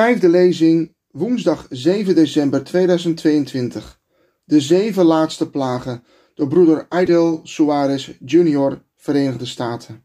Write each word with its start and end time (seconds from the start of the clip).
Vijfde 0.00 0.28
lezing, 0.28 0.94
woensdag 1.10 1.66
7 1.70 2.14
december 2.14 2.64
2022. 2.64 4.00
De 4.44 4.60
zeven 4.60 5.04
laatste 5.04 5.50
plagen 5.50 6.04
door 6.34 6.48
broeder 6.48 6.86
Aidel 6.88 7.40
Suarez 7.42 8.10
Jr., 8.24 8.82
Verenigde 8.96 9.46
Staten. 9.46 10.04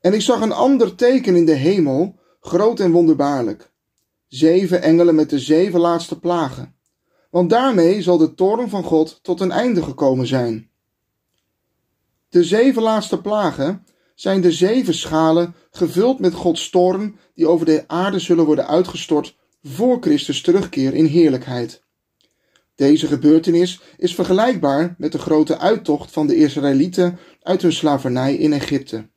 En 0.00 0.12
ik 0.12 0.20
zag 0.20 0.40
een 0.40 0.52
ander 0.52 0.94
teken 0.94 1.36
in 1.36 1.44
de 1.44 1.52
hemel, 1.52 2.18
groot 2.40 2.80
en 2.80 2.90
wonderbaarlijk. 2.90 3.72
Zeven 4.26 4.82
engelen 4.82 5.14
met 5.14 5.30
de 5.30 5.38
zeven 5.38 5.80
laatste 5.80 6.18
plagen. 6.18 6.74
Want 7.30 7.50
daarmee 7.50 8.02
zal 8.02 8.18
de 8.18 8.34
toorn 8.34 8.68
van 8.68 8.82
God 8.82 9.18
tot 9.22 9.40
een 9.40 9.52
einde 9.52 9.82
gekomen 9.82 10.26
zijn. 10.26 10.70
De 12.28 12.44
zeven 12.44 12.82
laatste 12.82 13.20
plagen 13.20 13.84
zijn 14.20 14.40
de 14.40 14.52
zeven 14.52 14.94
schalen 14.94 15.54
gevuld 15.70 16.18
met 16.18 16.34
Gods 16.34 16.70
toorn 16.70 17.18
die 17.34 17.46
over 17.46 17.66
de 17.66 17.84
aarde 17.86 18.18
zullen 18.18 18.44
worden 18.44 18.68
uitgestort 18.68 19.36
voor 19.62 19.96
Christus 20.00 20.40
terugkeer 20.40 20.94
in 20.94 21.04
heerlijkheid. 21.04 21.84
Deze 22.74 23.06
gebeurtenis 23.06 23.80
is 23.96 24.14
vergelijkbaar 24.14 24.94
met 24.98 25.12
de 25.12 25.18
grote 25.18 25.58
uittocht 25.58 26.10
van 26.10 26.26
de 26.26 26.36
Israëlieten 26.36 27.18
uit 27.42 27.62
hun 27.62 27.72
slavernij 27.72 28.34
in 28.34 28.52
Egypte. 28.52 29.08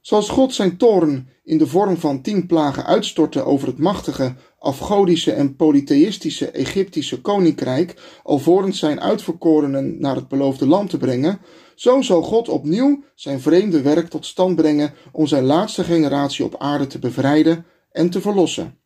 Zoals 0.00 0.28
God 0.28 0.54
zijn 0.54 0.76
toorn 0.76 1.28
in 1.44 1.58
de 1.58 1.66
vorm 1.66 1.96
van 1.96 2.22
tien 2.22 2.46
plagen 2.46 2.86
uitstortte 2.86 3.42
over 3.42 3.68
het 3.68 3.78
machtige, 3.78 4.34
afgodische 4.58 5.32
en 5.32 5.56
polytheïstische 5.56 6.50
Egyptische 6.50 7.20
koninkrijk, 7.20 8.18
alvorens 8.22 8.78
zijn 8.78 9.00
uitverkorenen 9.00 10.00
naar 10.00 10.14
het 10.14 10.28
beloofde 10.28 10.66
land 10.66 10.90
te 10.90 10.98
brengen, 10.98 11.40
zo 11.74 12.02
zal 12.02 12.22
God 12.22 12.48
opnieuw 12.48 13.02
zijn 13.14 13.40
vreemde 13.40 13.82
werk 13.82 14.08
tot 14.08 14.26
stand 14.26 14.56
brengen 14.56 14.92
om 15.12 15.26
zijn 15.26 15.44
laatste 15.44 15.84
generatie 15.84 16.44
op 16.44 16.56
aarde 16.58 16.86
te 16.86 16.98
bevrijden 16.98 17.66
en 17.92 18.10
te 18.10 18.20
verlossen. 18.20 18.78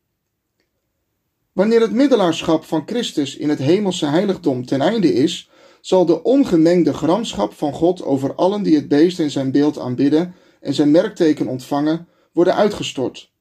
Wanneer 1.53 1.81
het 1.81 1.91
middelaarschap 1.91 2.63
van 2.63 2.83
Christus 2.85 3.37
in 3.37 3.49
het 3.49 3.59
hemelse 3.59 4.05
heiligdom 4.05 4.65
ten 4.65 4.81
einde 4.81 5.13
is, 5.13 5.49
zal 5.81 6.05
de 6.05 6.23
ongemengde 6.23 6.93
gramschap 6.93 7.53
van 7.53 7.73
God 7.73 8.03
over 8.03 8.35
allen 8.35 8.63
die 8.63 8.75
het 8.75 8.87
beest 8.87 9.19
in 9.19 9.31
zijn 9.31 9.51
beeld 9.51 9.79
aanbidden 9.79 10.35
en 10.65 10.73
zijn 10.73 10.91
merkteken 10.91 11.47
ontvangen, 11.47 12.07
worden 12.31 12.55
uitgestort. 12.55 13.31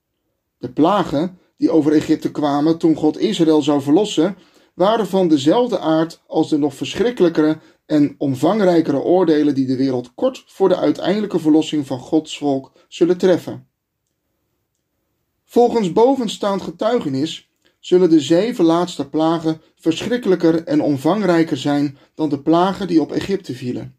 De 0.59 0.73
plagen 0.73 1.39
die 1.57 1.71
over 1.71 1.93
Egypte 1.93 2.31
kwamen 2.31 2.79
toen 2.79 2.97
God 2.97 3.19
Israël 3.19 3.63
zou 3.63 3.83
verlossen, 3.83 4.37
waren 4.75 5.07
van 5.07 5.29
dezelfde 5.29 5.79
aard 5.79 6.23
als 6.27 6.49
de 6.49 6.59
nog 6.59 6.75
verschrikkelijkere 6.75 7.59
en 7.87 8.15
omvangrijkere 8.19 9.01
oordelen 9.01 9.55
die 9.55 9.67
de 9.67 9.77
wereld 9.77 10.15
kort 10.15 10.45
voor 10.47 10.69
de 10.69 10.77
uiteindelijke 10.77 11.39
verlossing 11.39 11.87
van 11.87 11.99
Gods 11.99 12.39
volk 12.39 12.73
zullen 12.89 13.17
treffen. 13.17 13.67
Volgens 15.45 15.93
bovenstaand 15.93 16.63
getuigenis 16.63 17.51
zullen 17.81 18.11
de 18.11 18.21
zeven 18.21 18.65
laatste 18.65 19.09
plagen 19.09 19.61
verschrikkelijker 19.77 20.65
en 20.65 20.81
omvangrijker 20.81 21.57
zijn 21.57 21.99
dan 22.15 22.29
de 22.29 22.43
plagen 22.43 22.87
die 22.87 23.01
op 23.01 23.13
Egypte 23.13 23.55
vielen. 23.55 23.97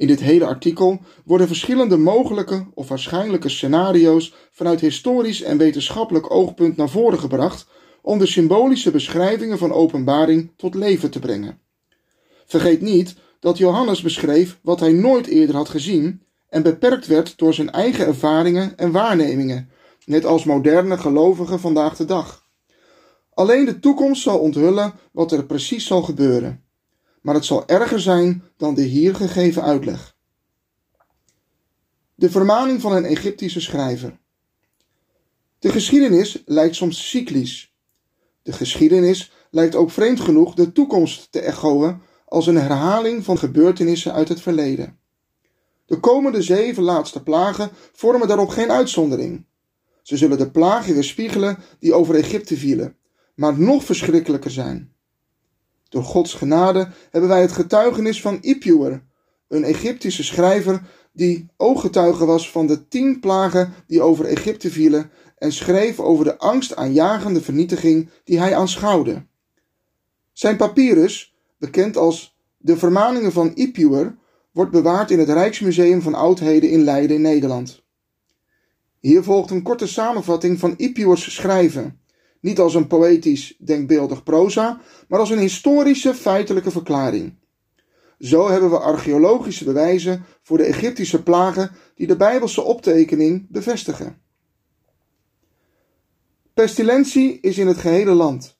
In 0.00 0.06
dit 0.06 0.20
hele 0.20 0.46
artikel 0.46 1.00
worden 1.24 1.46
verschillende 1.46 1.96
mogelijke 1.96 2.66
of 2.74 2.88
waarschijnlijke 2.88 3.48
scenario's 3.48 4.34
vanuit 4.50 4.80
historisch 4.80 5.42
en 5.42 5.58
wetenschappelijk 5.58 6.30
oogpunt 6.30 6.76
naar 6.76 6.88
voren 6.88 7.18
gebracht 7.18 7.66
om 8.02 8.18
de 8.18 8.26
symbolische 8.26 8.90
beschrijvingen 8.90 9.58
van 9.58 9.72
openbaring 9.72 10.52
tot 10.56 10.74
leven 10.74 11.10
te 11.10 11.18
brengen. 11.18 11.58
Vergeet 12.46 12.80
niet 12.80 13.14
dat 13.40 13.58
Johannes 13.58 14.02
beschreef 14.02 14.58
wat 14.62 14.80
hij 14.80 14.92
nooit 14.92 15.26
eerder 15.26 15.56
had 15.56 15.68
gezien 15.68 16.22
en 16.48 16.62
beperkt 16.62 17.06
werd 17.06 17.38
door 17.38 17.54
zijn 17.54 17.70
eigen 17.70 18.06
ervaringen 18.06 18.78
en 18.78 18.92
waarnemingen, 18.92 19.70
net 20.04 20.24
als 20.24 20.44
moderne 20.44 20.98
gelovigen 20.98 21.60
vandaag 21.60 21.96
de 21.96 22.04
dag. 22.04 22.46
Alleen 23.34 23.64
de 23.64 23.80
toekomst 23.80 24.22
zal 24.22 24.38
onthullen 24.38 24.92
wat 25.12 25.32
er 25.32 25.46
precies 25.46 25.86
zal 25.86 26.02
gebeuren 26.02 26.64
maar 27.20 27.34
het 27.34 27.44
zal 27.44 27.68
erger 27.68 28.00
zijn 28.00 28.44
dan 28.56 28.74
de 28.74 28.82
hier 28.82 29.14
gegeven 29.14 29.62
uitleg. 29.62 30.16
De 32.14 32.30
vermaning 32.30 32.80
van 32.80 32.92
een 32.92 33.04
Egyptische 33.04 33.60
schrijver. 33.60 34.18
De 35.58 35.68
geschiedenis 35.68 36.42
lijkt 36.46 36.74
soms 36.74 37.08
cyclisch. 37.08 37.74
De 38.42 38.52
geschiedenis 38.52 39.32
lijkt 39.50 39.74
ook 39.74 39.90
vreemd 39.90 40.20
genoeg 40.20 40.54
de 40.54 40.72
toekomst 40.72 41.32
te 41.32 41.40
echoen 41.40 42.00
als 42.26 42.46
een 42.46 42.56
herhaling 42.56 43.24
van 43.24 43.38
gebeurtenissen 43.38 44.12
uit 44.12 44.28
het 44.28 44.40
verleden. 44.40 44.98
De 45.86 46.00
komende 46.00 46.42
zeven 46.42 46.82
laatste 46.82 47.22
plagen 47.22 47.70
vormen 47.92 48.28
daarop 48.28 48.48
geen 48.48 48.70
uitzondering. 48.70 49.44
Ze 50.02 50.16
zullen 50.16 50.38
de 50.38 50.50
plagen 50.50 50.94
weerspiegelen 50.94 51.58
die 51.78 51.94
over 51.94 52.14
Egypte 52.14 52.56
vielen, 52.56 52.96
maar 53.34 53.58
nog 53.58 53.84
verschrikkelijker 53.84 54.50
zijn. 54.50 54.92
Door 55.90 56.04
Gods 56.04 56.34
genade 56.34 56.88
hebben 57.10 57.30
wij 57.30 57.40
het 57.40 57.52
getuigenis 57.52 58.20
van 58.20 58.38
Ipuwer, 58.40 59.02
een 59.48 59.64
Egyptische 59.64 60.24
schrijver 60.24 60.82
die 61.12 61.46
ooggetuige 61.56 62.24
was 62.24 62.50
van 62.50 62.66
de 62.66 62.88
tien 62.88 63.20
plagen 63.20 63.72
die 63.86 64.02
over 64.02 64.24
Egypte 64.24 64.70
vielen 64.70 65.10
en 65.38 65.52
schreef 65.52 66.00
over 66.00 66.24
de 66.24 66.38
angstaanjagende 66.38 67.40
vernietiging 67.40 68.10
die 68.24 68.38
hij 68.38 68.56
aanschouwde. 68.56 69.26
Zijn 70.32 70.56
papyrus, 70.56 71.34
bekend 71.58 71.96
als 71.96 72.38
De 72.56 72.76
Vermaningen 72.76 73.32
van 73.32 73.52
Ipuwer, 73.54 74.16
wordt 74.52 74.70
bewaard 74.70 75.10
in 75.10 75.18
het 75.18 75.28
Rijksmuseum 75.28 76.02
van 76.02 76.14
Oudheden 76.14 76.70
in 76.70 76.84
Leiden 76.84 77.16
in 77.16 77.22
Nederland. 77.22 77.82
Hier 79.00 79.22
volgt 79.22 79.50
een 79.50 79.62
korte 79.62 79.86
samenvatting 79.86 80.58
van 80.58 80.74
Ipuwers 80.76 81.34
schrijven, 81.34 81.99
niet 82.40 82.58
als 82.58 82.74
een 82.74 82.86
poëtisch, 82.86 83.56
denkbeeldig 83.58 84.22
proza, 84.22 84.80
maar 85.08 85.18
als 85.18 85.30
een 85.30 85.38
historische, 85.38 86.14
feitelijke 86.14 86.70
verklaring. 86.70 87.38
Zo 88.18 88.48
hebben 88.48 88.70
we 88.70 88.78
archeologische 88.78 89.64
bewijzen 89.64 90.24
voor 90.42 90.56
de 90.56 90.64
Egyptische 90.64 91.22
plagen 91.22 91.70
die 91.94 92.06
de 92.06 92.16
Bijbelse 92.16 92.62
optekening 92.62 93.46
bevestigen. 93.50 94.18
Pestilentie 96.54 97.40
is 97.40 97.58
in 97.58 97.66
het 97.66 97.76
gehele 97.76 98.12
land. 98.12 98.58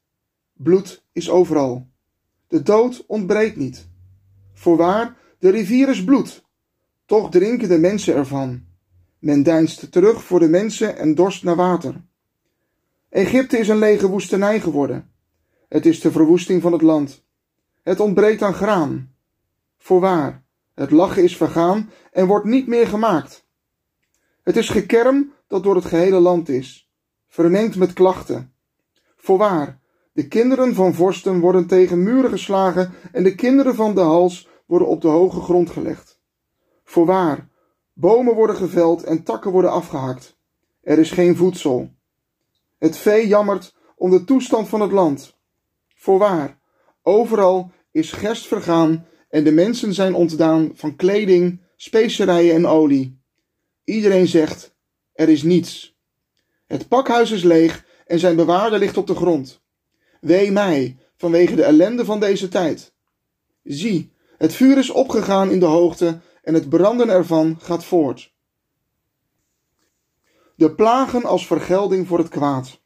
Bloed 0.52 1.04
is 1.12 1.30
overal. 1.30 1.86
De 2.48 2.62
dood 2.62 3.04
ontbreekt 3.06 3.56
niet. 3.56 3.88
Voorwaar, 4.52 5.16
de 5.38 5.50
rivier 5.50 5.88
is 5.88 6.04
bloed. 6.04 6.44
Toch 7.06 7.30
drinken 7.30 7.68
de 7.68 7.78
mensen 7.78 8.14
ervan. 8.14 8.64
Men 9.18 9.42
deinst 9.42 9.92
terug 9.92 10.24
voor 10.24 10.38
de 10.38 10.48
mensen 10.48 10.96
en 10.96 11.14
dorst 11.14 11.42
naar 11.44 11.56
water. 11.56 12.04
Egypte 13.10 13.58
is 13.58 13.68
een 13.68 13.78
lege 13.78 14.08
woestenij 14.08 14.60
geworden. 14.60 15.12
Het 15.68 15.86
is 15.86 16.00
de 16.00 16.10
verwoesting 16.10 16.62
van 16.62 16.72
het 16.72 16.82
land. 16.82 17.24
Het 17.82 18.00
ontbreekt 18.00 18.42
aan 18.42 18.54
graan. 18.54 19.14
Voorwaar, 19.78 20.44
het 20.74 20.90
lachen 20.90 21.22
is 21.22 21.36
vergaan 21.36 21.90
en 22.12 22.26
wordt 22.26 22.44
niet 22.44 22.66
meer 22.66 22.86
gemaakt. 22.86 23.46
Het 24.42 24.56
is 24.56 24.68
gekerm 24.68 25.32
dat 25.46 25.62
door 25.62 25.74
het 25.74 25.84
gehele 25.84 26.20
land 26.20 26.48
is, 26.48 26.90
vermengd 27.28 27.76
met 27.76 27.92
klachten. 27.92 28.52
Voorwaar, 29.16 29.80
de 30.12 30.28
kinderen 30.28 30.74
van 30.74 30.94
vorsten 30.94 31.40
worden 31.40 31.66
tegen 31.66 32.02
muren 32.02 32.30
geslagen 32.30 32.92
en 33.12 33.22
de 33.22 33.34
kinderen 33.34 33.74
van 33.74 33.94
de 33.94 34.00
hals 34.00 34.48
worden 34.66 34.88
op 34.88 35.00
de 35.00 35.08
hoge 35.08 35.40
grond 35.40 35.70
gelegd. 35.70 36.20
Voorwaar, 36.84 37.48
bomen 37.92 38.34
worden 38.34 38.56
geveld 38.56 39.02
en 39.02 39.22
takken 39.22 39.50
worden 39.50 39.70
afgehakt. 39.70 40.38
Er 40.82 40.98
is 40.98 41.10
geen 41.10 41.36
voedsel. 41.36 41.98
Het 42.80 42.96
vee 42.96 43.26
jammert 43.26 43.74
om 43.96 44.10
de 44.10 44.24
toestand 44.24 44.68
van 44.68 44.80
het 44.80 44.92
land. 44.92 45.38
Voorwaar, 45.94 46.58
overal 47.02 47.72
is 47.90 48.12
gerst 48.12 48.46
vergaan 48.46 49.06
en 49.28 49.44
de 49.44 49.52
mensen 49.52 49.94
zijn 49.94 50.14
ontdaan 50.14 50.70
van 50.74 50.96
kleding, 50.96 51.60
specerijen 51.76 52.54
en 52.54 52.66
olie. 52.66 53.20
Iedereen 53.84 54.26
zegt, 54.26 54.74
er 55.12 55.28
is 55.28 55.42
niets. 55.42 55.98
Het 56.66 56.88
pakhuis 56.88 57.30
is 57.30 57.42
leeg 57.42 57.84
en 58.06 58.18
zijn 58.18 58.36
bewaarde 58.36 58.78
ligt 58.78 58.96
op 58.96 59.06
de 59.06 59.14
grond. 59.14 59.62
Wee 60.20 60.52
mij, 60.52 60.96
vanwege 61.16 61.54
de 61.54 61.64
ellende 61.64 62.04
van 62.04 62.20
deze 62.20 62.48
tijd. 62.48 62.92
Zie, 63.62 64.12
het 64.38 64.54
vuur 64.54 64.78
is 64.78 64.90
opgegaan 64.90 65.50
in 65.50 65.60
de 65.60 65.66
hoogte 65.66 66.20
en 66.42 66.54
het 66.54 66.68
branden 66.68 67.08
ervan 67.08 67.56
gaat 67.60 67.84
voort. 67.84 68.32
De 70.60 70.74
plagen 70.74 71.24
als 71.24 71.46
vergelding 71.46 72.06
voor 72.06 72.18
het 72.18 72.28
kwaad. 72.28 72.80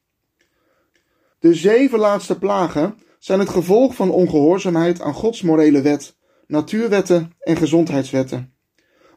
De 1.39 1.55
zeven 1.55 1.99
laatste 1.99 2.39
plagen 2.39 2.99
zijn 3.19 3.39
het 3.39 3.49
gevolg 3.49 3.95
van 3.95 4.11
ongehoorzaamheid 4.11 5.01
aan 5.01 5.15
Gods 5.15 5.43
morele 5.43 5.83
wet, 5.83 6.17
natuurwetten 6.47 7.33
en 7.41 7.57
gezondheidswetten. 7.57 8.55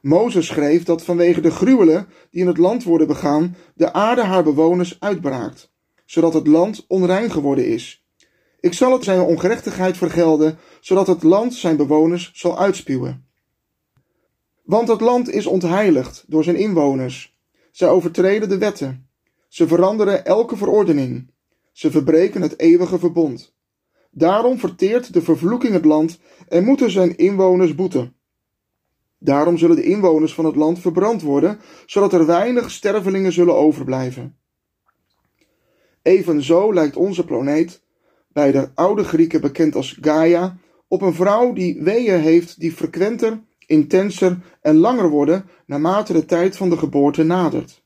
Mozes 0.01 0.47
schreef 0.47 0.83
dat 0.83 1.03
vanwege 1.03 1.41
de 1.41 1.51
gruwelen 1.51 2.07
die 2.31 2.41
in 2.41 2.47
het 2.47 2.57
land 2.57 2.83
worden 2.83 3.07
begaan, 3.07 3.55
de 3.75 3.93
aarde 3.93 4.23
haar 4.23 4.43
bewoners 4.43 4.99
uitbraakt, 4.99 5.71
zodat 6.05 6.33
het 6.33 6.47
land 6.47 6.85
onrein 6.87 7.31
geworden 7.31 7.67
is. 7.67 8.05
Ik 8.59 8.73
zal 8.73 8.91
het 8.91 9.03
zijn 9.03 9.19
ongerechtigheid 9.19 9.97
vergelden, 9.97 10.57
zodat 10.79 11.07
het 11.07 11.23
land 11.23 11.53
zijn 11.53 11.77
bewoners 11.77 12.31
zal 12.33 12.59
uitspuwen. 12.59 13.27
Want 14.63 14.87
het 14.87 15.01
land 15.01 15.29
is 15.29 15.45
ontheiligd 15.45 16.23
door 16.27 16.43
zijn 16.43 16.55
inwoners. 16.55 17.36
Zij 17.77 17.89
overtreden 17.89 18.49
de 18.49 18.57
wetten. 18.57 19.09
Ze 19.47 19.67
veranderen 19.67 20.25
elke 20.25 20.57
verordening. 20.57 21.31
Ze 21.71 21.91
verbreken 21.91 22.41
het 22.41 22.59
eeuwige 22.59 22.99
verbond. 22.99 23.55
Daarom 24.11 24.59
verteert 24.59 25.13
de 25.13 25.21
vervloeking 25.21 25.73
het 25.73 25.85
land 25.85 26.19
en 26.47 26.63
moeten 26.63 26.91
zijn 26.91 27.17
inwoners 27.17 27.75
boeten. 27.75 28.15
Daarom 29.17 29.57
zullen 29.57 29.75
de 29.75 29.83
inwoners 29.83 30.33
van 30.33 30.45
het 30.45 30.55
land 30.55 30.79
verbrand 30.79 31.21
worden, 31.21 31.59
zodat 31.85 32.13
er 32.13 32.25
weinig 32.25 32.71
stervelingen 32.71 33.31
zullen 33.31 33.55
overblijven. 33.55 34.37
Evenzo 36.01 36.73
lijkt 36.73 36.95
onze 36.95 37.25
planeet, 37.25 37.81
bij 38.27 38.51
de 38.51 38.69
oude 38.73 39.03
Grieken 39.03 39.41
bekend 39.41 39.75
als 39.75 39.97
Gaia, 40.01 40.57
op 40.87 41.01
een 41.01 41.13
vrouw 41.13 41.53
die 41.53 41.83
weeën 41.83 42.19
heeft 42.19 42.59
die 42.59 42.71
frequenter, 42.71 43.43
intenser 43.67 44.37
en 44.61 44.77
langer 44.77 45.09
worden 45.09 45.45
naarmate 45.65 46.13
de 46.13 46.25
tijd 46.25 46.57
van 46.57 46.69
de 46.69 46.77
geboorte 46.77 47.23
nadert. 47.23 47.83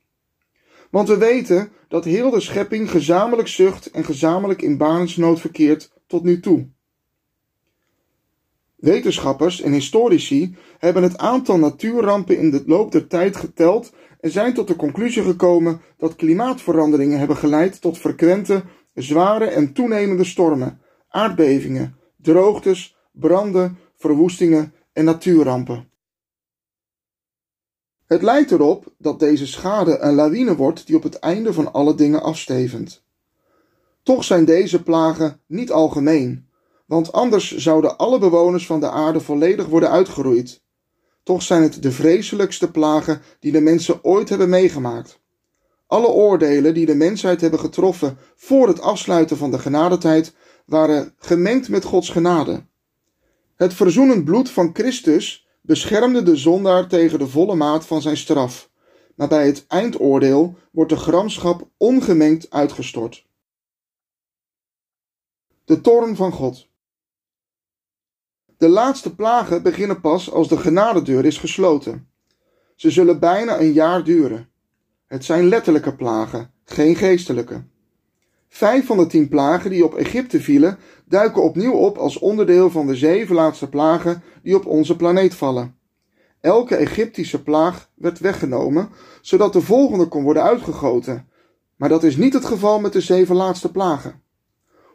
Want 0.91 1.07
we 1.07 1.17
weten 1.17 1.71
dat 1.87 2.05
heel 2.05 2.29
de 2.29 2.39
schepping 2.39 2.91
gezamenlijk 2.91 3.47
zucht 3.47 3.91
en 3.91 4.03
gezamenlijk 4.03 4.61
in 4.61 4.77
banensnood 4.77 5.39
verkeert 5.39 5.93
tot 6.07 6.23
nu 6.23 6.39
toe. 6.39 6.69
Wetenschappers 8.75 9.61
en 9.61 9.71
historici 9.71 10.55
hebben 10.77 11.03
het 11.03 11.17
aantal 11.17 11.57
natuurrampen 11.57 12.37
in 12.37 12.51
de 12.51 12.63
loop 12.65 12.91
der 12.91 13.07
tijd 13.07 13.35
geteld 13.35 13.93
en 14.19 14.31
zijn 14.31 14.53
tot 14.53 14.67
de 14.67 14.75
conclusie 14.75 15.23
gekomen 15.23 15.81
dat 15.97 16.15
klimaatveranderingen 16.15 17.19
hebben 17.19 17.37
geleid 17.37 17.81
tot 17.81 17.97
frequente, 17.97 18.63
zware 18.93 19.45
en 19.45 19.73
toenemende 19.73 20.23
stormen, 20.23 20.81
aardbevingen, 21.09 21.95
droogtes, 22.17 22.97
branden, 23.11 23.77
verwoestingen 23.97 24.73
en 24.93 25.05
natuurrampen. 25.05 25.89
Het 28.05 28.21
lijkt 28.21 28.51
erop 28.51 28.93
dat 28.97 29.19
deze 29.19 29.47
schade 29.47 29.99
een 29.99 30.13
lawine 30.13 30.55
wordt 30.55 30.87
die 30.87 30.95
op 30.95 31.03
het 31.03 31.19
einde 31.19 31.53
van 31.53 31.73
alle 31.73 31.95
dingen 31.95 32.23
afstevend. 32.23 33.03
Toch 34.03 34.23
zijn 34.23 34.45
deze 34.45 34.83
plagen 34.83 35.41
niet 35.47 35.71
algemeen, 35.71 36.49
want 36.85 37.11
anders 37.11 37.55
zouden 37.55 37.97
alle 37.97 38.19
bewoners 38.19 38.65
van 38.65 38.79
de 38.79 38.89
aarde 38.89 39.19
volledig 39.19 39.65
worden 39.65 39.89
uitgeroeid. 39.89 40.63
Toch 41.23 41.41
zijn 41.41 41.61
het 41.61 41.83
de 41.83 41.91
vreselijkste 41.91 42.71
plagen 42.71 43.21
die 43.39 43.51
de 43.51 43.61
mensen 43.61 44.03
ooit 44.03 44.29
hebben 44.29 44.49
meegemaakt. 44.49 45.19
Alle 45.87 46.07
oordelen 46.07 46.73
die 46.73 46.85
de 46.85 46.95
mensheid 46.95 47.41
hebben 47.41 47.59
getroffen 47.59 48.17
voor 48.35 48.67
het 48.67 48.81
afsluiten 48.81 49.37
van 49.37 49.51
de 49.51 49.59
genadetijd 49.59 50.33
waren 50.65 51.15
gemengd 51.17 51.69
met 51.69 51.83
Gods 51.83 52.09
genade. 52.09 52.65
Het 53.61 53.73
verzoenend 53.73 54.25
bloed 54.25 54.49
van 54.49 54.69
Christus 54.73 55.47
beschermde 55.61 56.23
de 56.23 56.35
zondaar 56.35 56.87
tegen 56.87 57.19
de 57.19 57.27
volle 57.27 57.55
maat 57.55 57.85
van 57.85 58.01
zijn 58.01 58.17
straf, 58.17 58.69
maar 59.15 59.27
bij 59.27 59.45
het 59.45 59.65
eindoordeel 59.67 60.57
wordt 60.71 60.89
de 60.89 60.97
gramschap 60.97 61.69
ongemengd 61.77 62.49
uitgestort. 62.49 63.27
De 65.65 65.81
toorn 65.81 66.15
van 66.15 66.31
God. 66.31 66.67
De 68.57 68.69
laatste 68.69 69.15
plagen 69.15 69.63
beginnen 69.63 70.01
pas 70.01 70.31
als 70.31 70.47
de 70.47 70.57
genadedeur 70.57 71.25
is 71.25 71.37
gesloten. 71.37 72.09
Ze 72.75 72.91
zullen 72.91 73.19
bijna 73.19 73.59
een 73.59 73.73
jaar 73.73 74.03
duren. 74.03 74.49
Het 75.07 75.25
zijn 75.25 75.47
letterlijke 75.47 75.95
plagen, 75.95 76.53
geen 76.63 76.95
geestelijke. 76.95 77.63
Vijf 78.53 78.85
van 78.85 78.97
de 78.97 79.07
tien 79.07 79.27
plagen 79.27 79.69
die 79.69 79.85
op 79.85 79.95
Egypte 79.95 80.41
vielen, 80.41 80.77
duiken 81.05 81.43
opnieuw 81.43 81.73
op 81.73 81.97
als 81.97 82.19
onderdeel 82.19 82.69
van 82.69 82.87
de 82.87 82.95
zeven 82.95 83.35
laatste 83.35 83.69
plagen 83.69 84.23
die 84.43 84.55
op 84.55 84.65
onze 84.65 84.95
planeet 84.95 85.33
vallen. 85.33 85.75
Elke 86.41 86.75
Egyptische 86.75 87.43
plaag 87.43 87.89
werd 87.95 88.19
weggenomen, 88.19 88.89
zodat 89.21 89.53
de 89.53 89.61
volgende 89.61 90.05
kon 90.05 90.23
worden 90.23 90.43
uitgegoten. 90.43 91.27
Maar 91.75 91.89
dat 91.89 92.03
is 92.03 92.17
niet 92.17 92.33
het 92.33 92.45
geval 92.45 92.79
met 92.79 92.93
de 92.93 93.01
zeven 93.01 93.35
laatste 93.35 93.71
plagen. 93.71 94.21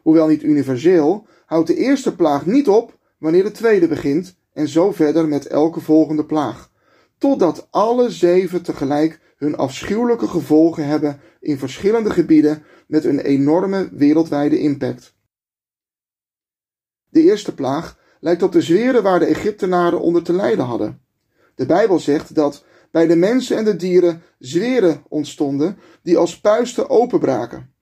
Hoewel 0.01 0.27
niet 0.27 0.43
universeel, 0.43 1.27
houdt 1.45 1.67
de 1.67 1.75
eerste 1.75 2.15
plaag 2.15 2.45
niet 2.45 2.67
op 2.67 2.97
wanneer 3.17 3.43
de 3.43 3.51
tweede 3.51 3.87
begint 3.87 4.35
en 4.53 4.67
zo 4.67 4.91
verder 4.91 5.27
met 5.27 5.47
elke 5.47 5.79
volgende 5.79 6.25
plaag, 6.25 6.71
totdat 7.17 7.67
alle 7.69 8.09
zeven 8.09 8.61
tegelijk 8.61 9.19
hun 9.37 9.55
afschuwelijke 9.55 10.27
gevolgen 10.27 10.87
hebben 10.87 11.19
in 11.39 11.57
verschillende 11.57 12.09
gebieden 12.09 12.63
met 12.87 13.05
een 13.05 13.19
enorme 13.19 13.89
wereldwijde 13.91 14.59
impact. 14.59 15.15
De 17.09 17.21
eerste 17.21 17.53
plaag 17.53 17.97
lijkt 18.19 18.43
op 18.43 18.51
de 18.51 18.61
zweren 18.61 19.03
waar 19.03 19.19
de 19.19 19.25
Egyptenaren 19.25 20.01
onder 20.01 20.23
te 20.23 20.33
lijden 20.33 20.65
hadden. 20.65 21.01
De 21.55 21.65
Bijbel 21.65 21.99
zegt 21.99 22.35
dat 22.35 22.65
bij 22.91 23.07
de 23.07 23.15
mensen 23.15 23.57
en 23.57 23.63
de 23.63 23.75
dieren 23.75 24.21
zweren 24.39 25.03
ontstonden 25.07 25.77
die 26.03 26.17
als 26.17 26.39
puisten 26.39 26.89
openbraken. 26.89 27.73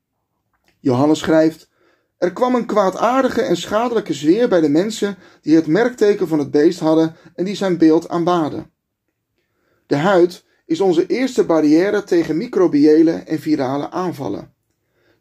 Johannes 0.80 1.20
schrijft: 1.20 1.70
Er 2.18 2.34
kwam 2.34 2.56
een 2.56 2.66
kwaadaardige 2.66 3.42
en 3.42 3.58
schadelijke 3.58 4.14
zweer 4.14 4.50
bij 4.50 4.62
de 4.62 4.70
mensen 4.70 5.18
die 5.42 5.56
het 5.56 5.68
merkteken 5.68 6.28
van 6.28 6.40
het 6.40 6.52
beest 6.52 6.80
hadden 6.80 7.16
en 7.36 7.46
die 7.46 7.56
zijn 7.56 7.78
beeld 7.78 8.10
aanbaden. 8.10 8.72
De 9.88 9.96
huid 9.96 10.46
is 10.66 10.82
onze 10.82 11.06
eerste 11.06 11.46
barrière 11.46 12.04
tegen 12.04 12.38
microbiële 12.38 13.12
en 13.12 13.40
virale 13.40 13.90
aanvallen. 13.90 14.54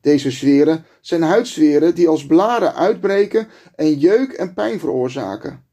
Deze 0.01 0.31
zweren 0.31 0.85
zijn 1.01 1.23
huidzweren 1.23 1.95
die 1.95 2.09
als 2.09 2.27
blaren 2.27 2.75
uitbreken 2.75 3.49
en 3.75 3.99
jeuk 3.99 4.33
en 4.33 4.55
pijn 4.55 4.79
veroorzaken. 4.79 5.65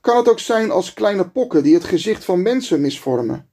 Kan 0.00 0.16
het 0.16 0.28
ook 0.28 0.38
zijn 0.38 0.70
als 0.70 0.94
kleine 0.94 1.28
pokken 1.28 1.62
die 1.62 1.74
het 1.74 1.84
gezicht 1.84 2.24
van 2.24 2.42
mensen 2.42 2.80
misvormen? 2.80 3.48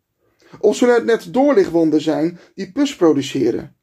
Of 0.60 0.76
zullen 0.76 0.96
het 0.96 1.06
net 1.06 1.34
doorlichtwonden 1.34 2.02
zijn 2.02 2.40
die 2.56 2.72
pus 2.72 2.96
produceren? 2.96 3.76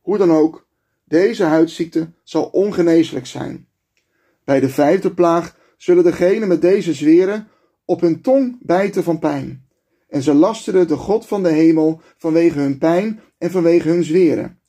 Hoe 0.00 0.18
dan 0.18 0.32
ook, 0.32 0.66
deze 1.04 1.44
huidziekte 1.44 2.12
zal 2.22 2.44
ongeneeslijk 2.44 3.26
zijn. 3.26 3.68
Bij 4.44 4.60
de 4.60 4.68
vijfde 4.68 5.14
plaag 5.14 5.56
zullen 5.76 6.04
degenen 6.04 6.48
met 6.48 6.60
deze 6.60 6.94
zweren 6.94 7.48
op 7.84 8.00
hun 8.00 8.20
tong 8.20 8.58
bijten 8.60 9.02
van 9.02 9.18
pijn. 9.18 9.65
En 10.08 10.22
ze 10.22 10.34
lasteren 10.34 10.88
de 10.88 10.96
God 10.96 11.26
van 11.26 11.42
de 11.42 11.52
hemel 11.52 12.00
vanwege 12.16 12.58
hun 12.58 12.78
pijn 12.78 13.20
en 13.38 13.50
vanwege 13.50 13.88
hun 13.88 14.04
zweren 14.04 14.60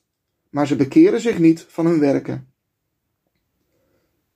maar 0.50 0.68
ze 0.68 0.76
bekeren 0.76 1.22
zich 1.22 1.40
niet 1.40 1.66
van 1.68 1.86
hun 1.86 2.00
werken. 2.00 2.52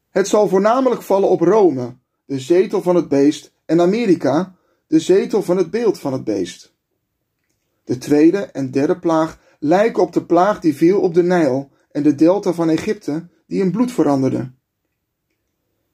Het 0.10 0.28
zal 0.28 0.48
voornamelijk 0.48 1.02
vallen 1.02 1.30
op 1.30 1.42
Rome, 1.42 1.98
de 2.26 2.40
zetel 2.40 2.82
van 2.82 2.96
het 2.96 3.08
beest, 3.08 3.54
en 3.66 3.82
Amerika, 3.82 4.56
de 4.88 5.00
zetel 5.00 5.42
van 5.42 5.58
het 5.58 5.72
beeld 5.72 6.00
van 6.00 6.14
het 6.14 6.24
beest. 6.24 6.74
De 7.84 7.98
tweede 7.98 8.38
en 8.38 8.72
derde 8.72 9.00
plaag 9.00 9.40
lijken 9.60 10.04
op 10.04 10.14
de 10.14 10.26
plaag 10.26 10.60
die 10.60 10.76
viel 10.76 11.00
op 11.00 11.14
de 11.14 11.24
Nijl 11.24 11.70
en 11.92 12.04
de 12.04 12.16
delta 12.16 12.54
van 12.54 12.70
Egypte, 12.70 13.28
die 13.48 13.62
in 13.62 13.72
bloed 13.72 13.92
veranderde. 13.92 14.52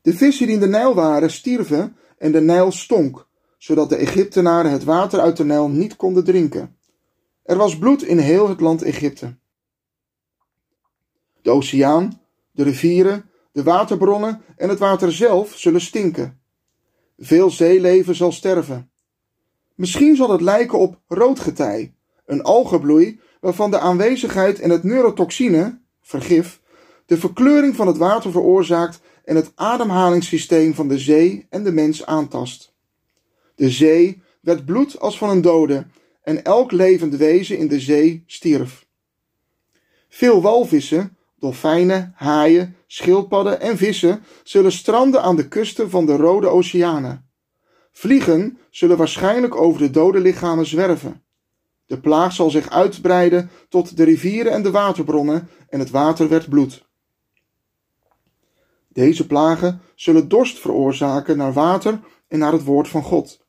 De 0.01 0.13
vissen 0.13 0.45
die 0.45 0.55
in 0.55 0.61
de 0.61 0.67
Nijl 0.67 0.93
waren 0.93 1.31
stierven 1.31 1.95
en 2.17 2.31
de 2.31 2.41
Nijl 2.41 2.71
stonk, 2.71 3.26
zodat 3.57 3.89
de 3.89 3.95
Egyptenaren 3.95 4.71
het 4.71 4.83
water 4.83 5.19
uit 5.19 5.37
de 5.37 5.45
Nijl 5.45 5.69
niet 5.69 5.95
konden 5.95 6.23
drinken. 6.23 6.77
Er 7.43 7.57
was 7.57 7.77
bloed 7.77 8.03
in 8.03 8.17
heel 8.17 8.49
het 8.49 8.59
land 8.59 8.81
Egypte. 8.81 9.35
De 11.41 11.49
oceaan, 11.49 12.21
de 12.51 12.63
rivieren, 12.63 13.29
de 13.51 13.63
waterbronnen 13.63 14.41
en 14.55 14.69
het 14.69 14.79
water 14.79 15.11
zelf 15.11 15.53
zullen 15.55 15.81
stinken. 15.81 16.41
Veel 17.17 17.51
zeeleven 17.51 18.15
zal 18.15 18.31
sterven. 18.31 18.91
Misschien 19.75 20.15
zal 20.15 20.31
het 20.31 20.41
lijken 20.41 20.79
op 20.79 20.99
roodgetij, 21.07 21.93
een 22.25 22.43
algebloei 22.43 23.19
waarvan 23.41 23.71
de 23.71 23.79
aanwezigheid 23.79 24.59
en 24.59 24.69
het 24.69 24.83
neurotoxine, 24.83 25.81
vergif, 26.01 26.61
de 27.05 27.17
verkleuring 27.17 27.75
van 27.75 27.87
het 27.87 27.97
water 27.97 28.31
veroorzaakt 28.31 28.99
en 29.23 29.35
het 29.35 29.51
ademhalingssysteem 29.55 30.73
van 30.73 30.87
de 30.87 30.97
zee 30.97 31.45
en 31.49 31.63
de 31.63 31.71
mens 31.71 32.05
aantast. 32.05 32.75
De 33.57 33.69
zee 33.69 34.21
werd 34.41 34.65
bloed 34.65 34.99
als 34.99 35.17
van 35.17 35.29
een 35.29 35.41
dode 35.41 35.85
en 36.21 36.43
elk 36.43 36.71
levend 36.71 37.15
wezen 37.15 37.57
in 37.57 37.67
de 37.67 37.79
zee 37.79 38.23
stierf. 38.25 38.85
Veel 40.09 40.41
walvissen 40.41 41.17
dolfijnen, 41.39 42.13
haaien, 42.15 42.75
schildpadden 42.87 43.61
en 43.61 43.77
vissen 43.77 44.23
zullen 44.43 44.71
stranden 44.71 45.21
aan 45.21 45.35
de 45.35 45.47
kusten 45.47 45.89
van 45.89 46.05
de 46.05 46.15
Rode 46.15 46.47
Oceanen. 46.47 47.29
Vliegen 47.91 48.57
zullen 48.69 48.97
waarschijnlijk 48.97 49.55
over 49.55 49.81
de 49.81 49.89
dode 49.89 50.19
lichamen 50.19 50.65
zwerven. 50.65 51.23
De 51.85 51.99
plaag 51.99 52.33
zal 52.33 52.49
zich 52.49 52.69
uitbreiden 52.69 53.49
tot 53.69 53.97
de 53.97 54.03
rivieren 54.03 54.51
en 54.51 54.63
de 54.63 54.71
waterbronnen 54.71 55.49
en 55.69 55.79
het 55.79 55.89
water 55.89 56.29
werd 56.29 56.49
bloed. 56.49 56.85
Deze 58.87 59.27
plagen 59.27 59.81
zullen 59.95 60.27
dorst 60.27 60.59
veroorzaken 60.59 61.37
naar 61.37 61.53
water 61.53 61.99
en 62.27 62.39
naar 62.39 62.51
het 62.51 62.63
woord 62.63 62.87
van 62.87 63.03
God. 63.03 63.45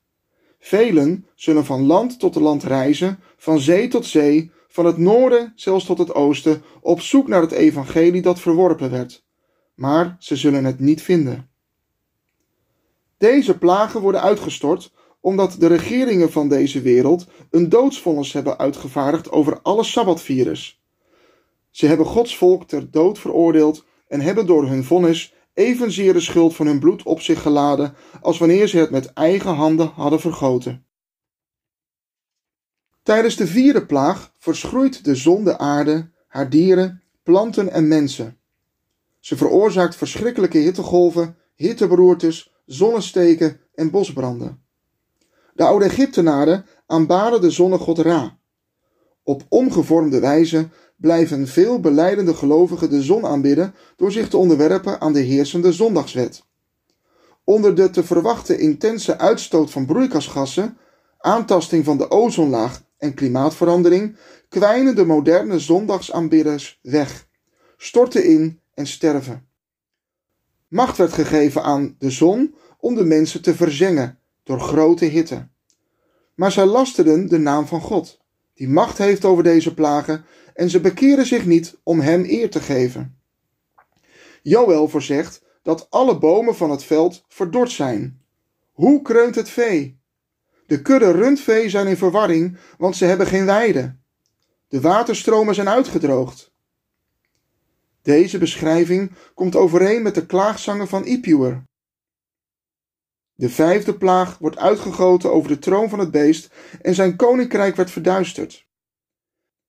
Velen 0.59 1.27
zullen 1.35 1.65
van 1.65 1.87
land 1.87 2.19
tot 2.19 2.35
land 2.35 2.62
reizen, 2.65 3.19
van 3.37 3.61
zee 3.61 3.88
tot 3.88 4.07
zee, 4.07 4.50
van 4.69 4.87
het 4.87 4.97
noorden 4.97 5.53
zelfs 5.55 5.85
tot 5.85 5.99
het 5.99 6.15
oosten, 6.15 6.62
op 6.81 7.00
zoek 7.00 7.29
naar 7.29 7.41
het 7.41 7.53
evangelie 7.53 8.23
dat 8.23 8.41
verworpen 8.41 8.91
werd. 8.91 9.25
Maar 9.75 10.17
ze 10.19 10.37
zullen 10.37 10.65
het 10.65 10.81
niet 10.81 11.03
vinden. 11.03 11.50
Deze 13.19 13.59
plagen 13.59 14.00
worden 14.00 14.23
uitgestort 14.23 14.93
omdat 15.21 15.57
de 15.59 15.67
regeringen 15.67 16.33
van 16.33 16.49
deze 16.49 16.81
wereld 16.81 17.27
een 17.50 17.69
doodsvonnis 17.69 18.33
hebben 18.33 18.59
uitgevaardigd 18.59 19.31
over 19.31 19.59
alle 19.62 19.85
sabbatvirus. 19.85 20.81
Ze 21.71 21.87
hebben 21.87 22.07
Gods 22.07 22.37
volk 22.37 22.69
ter 22.69 22.91
dood 22.91 23.19
veroordeeld 23.19 23.85
en 24.09 24.21
hebben 24.21 24.47
door 24.47 24.67
hun 24.67 24.85
vonnis 24.85 25.35
evenzeer 25.59 26.12
de 26.12 26.21
schuld 26.21 26.55
van 26.55 26.67
hun 26.67 26.79
bloed 26.79 27.03
op 27.03 27.21
zich 27.21 27.43
geladen 27.43 27.95
als 28.21 28.38
wanneer 28.38 28.69
ze 28.69 28.79
het 28.79 28.91
met 28.91 29.12
eigen 29.12 29.55
handen 29.55 29.87
hadden 29.87 30.21
vergoten. 30.21 30.87
Tijdens 33.03 33.37
de 33.37 33.47
vierde 33.47 33.87
plaag 33.87 34.35
verschroeit 34.38 35.05
de 35.05 35.15
zon 35.15 35.45
de 35.45 35.59
aarde, 35.59 36.11
haar 36.27 36.50
dieren, 36.50 37.03
planten 37.23 37.73
en 37.73 37.88
mensen. 37.88 38.38
Ze 39.21 39.37
veroorzaakt 39.37 39.97
verschrikkelijke 39.97 40.59
hittegolven, 40.59 41.37
hitteberoertes, 41.55 42.55
zonnesteken 42.67 43.61
en 43.75 43.91
bosbranden. 43.91 44.62
De 45.55 45.65
oude 45.65 45.85
Egyptenaren 45.85 46.67
aanbaden 46.87 47.41
de 47.41 47.50
zonnegod 47.50 47.99
Ra. 47.99 48.38
Op 49.23 49.43
ongevormde 49.49 50.21
wijze 50.21 50.69
blijven 50.99 51.47
veel 51.47 51.81
beleidende 51.81 52.35
gelovigen 52.35 52.90
de 52.90 53.02
zon 53.02 53.26
aanbidden 53.26 53.75
door 53.97 54.12
zich 54.12 54.28
te 54.28 54.37
onderwerpen 54.37 55.00
aan 55.00 55.12
de 55.12 55.21
heersende 55.21 55.73
zondagswet. 55.73 56.47
Onder 57.45 57.75
de 57.75 57.90
te 57.90 58.05
verwachten 58.05 58.59
intense 58.59 59.19
uitstoot 59.19 59.71
van 59.71 59.87
broeikasgassen, 59.87 60.78
aantasting 61.19 61.85
van 61.85 61.99
de 61.99 62.11
ozonlaag 62.11 62.83
en 62.99 63.14
klimaatverandering 63.14 64.17
kwijnen 64.49 64.97
de 64.97 65.05
moderne 65.05 65.59
zondagsaanbidders 65.59 66.78
weg, 66.83 67.28
storten 67.76 68.25
in 68.25 68.61
en 68.75 68.87
sterven. 68.87 69.47
Macht 70.69 70.97
werd 70.97 71.12
gegeven 71.12 71.62
aan 71.62 71.95
de 71.99 72.11
zon 72.11 72.55
om 72.78 72.95
de 72.95 73.05
mensen 73.05 73.43
te 73.43 73.55
verzengen 73.55 74.19
door 74.43 74.61
grote 74.61 75.05
hitte. 75.05 75.49
Maar 76.35 76.52
zij 76.52 76.67
lasterden 76.67 77.28
de 77.28 77.38
naam 77.38 77.67
van 77.67 77.81
God, 77.81 78.21
die 78.59 78.69
macht 78.69 78.99
heeft 78.99 79.25
over 79.25 79.43
deze 79.43 79.75
plagen, 79.75 80.25
en 80.55 80.71
ze 80.71 80.81
bekeren 80.81 81.27
zich 81.27 81.47
niet 81.47 81.79
om 81.83 82.00
hem 82.00 82.25
eer 82.25 82.50
te 82.50 82.61
geven. 82.61 83.19
Joël 84.43 84.88
voorzegt 84.88 85.43
dat 85.62 85.87
alle 85.91 86.19
bomen 86.19 86.57
van 86.57 86.71
het 86.71 86.85
veld 86.85 87.25
verdord 87.29 87.71
zijn. 87.71 88.23
Hoe 88.73 89.03
kreunt 89.03 89.35
het 89.35 89.49
vee? 89.49 90.00
De 90.67 90.83
kudde 90.83 91.11
rundvee 91.11 91.69
zijn 91.69 91.87
in 91.87 91.97
verwarring, 91.97 92.57
want 92.79 92.97
ze 92.97 93.05
hebben 93.05 93.27
geen 93.27 93.47
weide. 93.47 93.97
De 94.69 94.81
waterstromen 94.81 95.55
zijn 95.55 95.69
uitgedroogd. 95.69 96.53
Deze 98.03 98.38
beschrijving 98.38 99.12
komt 99.35 99.57
overeen 99.57 100.03
met 100.03 100.15
de 100.15 100.27
klaagzangen 100.27 100.88
van 100.88 101.05
Ipuwer. 101.05 101.67
De 103.38 103.49
vijfde 103.49 103.97
plaag 103.97 104.38
wordt 104.38 104.57
uitgegoten 104.57 105.33
over 105.33 105.49
de 105.49 105.59
troon 105.59 105.88
van 105.88 105.99
het 105.99 106.11
beest 106.11 106.50
en 106.83 106.95
zijn 106.95 107.16
koninkrijk 107.16 107.76
werd 107.76 107.90
verduisterd. 107.90 108.66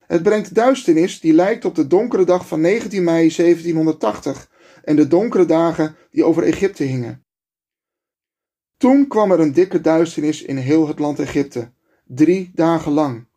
Het 0.06 0.24
brengt 0.24 0.56
duisternis 0.56 1.20
die 1.20 1.34
lijkt 1.34 1.66
op 1.66 1.76
de 1.76 1.88
donkere 1.88 2.24
dag 2.24 2.48
van 2.48 2.62
19 2.62 3.04
mei 3.04 3.30
1780 3.36 4.50
en 4.84 4.96
de 4.96 5.08
donkere 5.08 5.46
dagen 5.46 5.96
die 6.12 6.24
over 6.24 6.44
Egypte 6.44 6.84
hingen. 6.84 7.26
Toen 8.78 9.08
kwam 9.08 9.32
er 9.32 9.40
een 9.40 9.54
dikke 9.54 9.82
duisternis 9.82 10.42
in 10.42 10.58
heel 10.58 10.88
het 10.88 11.00
land 11.00 11.20
Egypte, 11.20 11.72
drie 12.06 12.52
dagen 12.54 12.92
lang. 12.92 13.28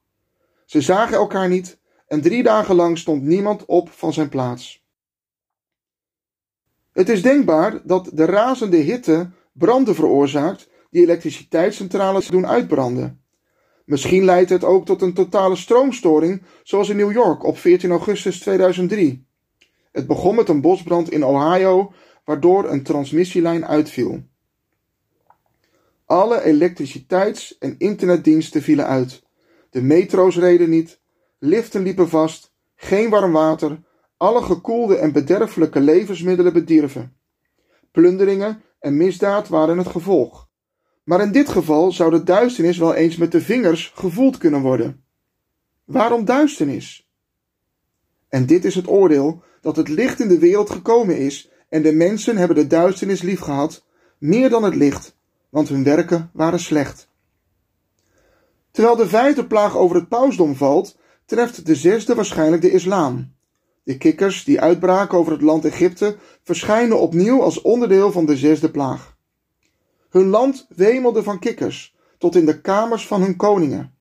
Ze 0.64 0.80
zagen 0.80 1.16
elkaar 1.16 1.48
niet 1.48 1.78
en 2.06 2.20
drie 2.20 2.42
dagen 2.42 2.74
lang 2.74 2.98
stond 2.98 3.22
niemand 3.22 3.64
op 3.64 3.90
van 3.90 4.12
zijn 4.12 4.28
plaats. 4.28 4.84
Het 6.92 7.08
is 7.08 7.22
denkbaar 7.22 7.80
dat 7.84 8.10
de 8.12 8.24
razende 8.24 8.76
hitte 8.76 9.30
branden 9.52 9.94
veroorzaakt 9.94 10.68
die 10.90 11.02
elektriciteitscentrales 11.02 12.26
doen 12.26 12.46
uitbranden. 12.46 13.22
Misschien 13.84 14.24
leidt 14.24 14.50
het 14.50 14.64
ook 14.64 14.86
tot 14.86 15.02
een 15.02 15.14
totale 15.14 15.56
stroomstoring, 15.56 16.42
zoals 16.62 16.88
in 16.88 16.96
New 16.96 17.12
York 17.12 17.44
op 17.44 17.58
14 17.58 17.90
augustus 17.90 18.40
2003. 18.40 19.26
Het 19.92 20.06
begon 20.06 20.34
met 20.34 20.48
een 20.48 20.60
bosbrand 20.60 21.10
in 21.10 21.24
Ohio, 21.24 21.92
waardoor 22.24 22.70
een 22.70 22.82
transmissielijn 22.82 23.66
uitviel. 23.66 24.22
Alle 26.04 26.42
elektriciteits- 26.42 27.58
en 27.58 27.74
internetdiensten 27.78 28.62
vielen 28.62 28.86
uit. 28.86 29.22
De 29.70 29.82
metro's 29.82 30.36
reden 30.36 30.70
niet, 30.70 31.00
liften 31.38 31.82
liepen 31.82 32.08
vast, 32.08 32.52
geen 32.74 33.10
warm 33.10 33.32
water, 33.32 33.80
alle 34.16 34.42
gekoelde 34.42 34.96
en 34.96 35.12
bederfelijke 35.12 35.80
levensmiddelen 35.80 36.52
bedierven. 36.52 37.16
Plunderingen 37.90 38.62
en 38.82 38.96
misdaad 38.96 39.48
waren 39.48 39.78
het 39.78 39.86
gevolg. 39.86 40.48
Maar 41.04 41.20
in 41.20 41.32
dit 41.32 41.48
geval 41.48 41.92
zou 41.92 42.10
de 42.10 42.22
duisternis 42.22 42.78
wel 42.78 42.94
eens 42.94 43.16
met 43.16 43.32
de 43.32 43.40
vingers 43.40 43.92
gevoeld 43.94 44.38
kunnen 44.38 44.60
worden. 44.60 45.04
Waarom 45.84 46.24
duisternis? 46.24 47.10
En 48.28 48.46
dit 48.46 48.64
is 48.64 48.74
het 48.74 48.88
oordeel 48.88 49.42
dat 49.60 49.76
het 49.76 49.88
licht 49.88 50.20
in 50.20 50.28
de 50.28 50.38
wereld 50.38 50.70
gekomen 50.70 51.18
is 51.18 51.50
en 51.68 51.82
de 51.82 51.92
mensen 51.92 52.36
hebben 52.36 52.56
de 52.56 52.66
duisternis 52.66 53.22
liefgehad, 53.22 53.84
meer 54.18 54.50
dan 54.50 54.64
het 54.64 54.74
licht, 54.74 55.16
want 55.48 55.68
hun 55.68 55.84
werken 55.84 56.30
waren 56.32 56.60
slecht. 56.60 57.08
Terwijl 58.70 58.96
de 58.96 59.08
vijfde 59.08 59.46
plaag 59.46 59.76
over 59.76 59.96
het 59.96 60.08
pausdom 60.08 60.56
valt, 60.56 60.98
treft 61.24 61.66
de 61.66 61.74
zesde 61.74 62.14
waarschijnlijk 62.14 62.62
de 62.62 62.70
islam. 62.70 63.34
De 63.82 63.96
kikkers 63.96 64.44
die 64.44 64.60
uitbraken 64.60 65.18
over 65.18 65.32
het 65.32 65.42
land 65.42 65.64
Egypte 65.64 66.16
verschijnen 66.42 67.00
opnieuw 67.00 67.42
als 67.42 67.60
onderdeel 67.60 68.12
van 68.12 68.26
de 68.26 68.36
zesde 68.36 68.70
plaag. 68.70 69.16
Hun 70.10 70.26
land 70.26 70.66
wemelde 70.68 71.22
van 71.22 71.38
kikkers, 71.38 71.96
tot 72.18 72.36
in 72.36 72.46
de 72.46 72.60
kamers 72.60 73.06
van 73.06 73.22
hun 73.22 73.36
koningen. 73.36 73.94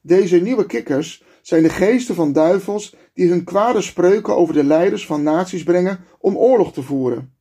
Deze 0.00 0.36
nieuwe 0.36 0.66
kikkers 0.66 1.24
zijn 1.42 1.62
de 1.62 1.68
geesten 1.68 2.14
van 2.14 2.32
duivels 2.32 2.96
die 3.14 3.28
hun 3.28 3.44
kwade 3.44 3.80
spreuken 3.80 4.36
over 4.36 4.54
de 4.54 4.64
leiders 4.64 5.06
van 5.06 5.22
naties 5.22 5.62
brengen 5.62 6.04
om 6.18 6.36
oorlog 6.36 6.72
te 6.72 6.82
voeren. 6.82 7.34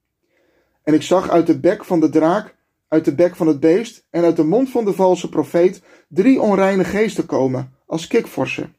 En 0.84 0.94
ik 0.94 1.02
zag 1.02 1.30
uit 1.30 1.48
de 1.48 1.60
bek 1.60 1.86
van 1.86 2.00
de 2.00 2.10
draak, 2.10 2.56
uit 2.88 3.06
de 3.06 3.16
bek 3.16 3.36
van 3.36 3.48
het 3.48 3.60
beest 3.60 4.08
en 4.10 4.24
uit 4.24 4.36
de 4.36 4.44
mond 4.44 4.70
van 4.70 4.86
de 4.86 4.94
valse 4.94 5.30
profeet 5.30 5.82
drie 6.08 6.42
onreine 6.42 6.84
geesten 6.84 7.26
komen, 7.26 7.76
als 7.86 8.08
kikvorsen. 8.08 8.76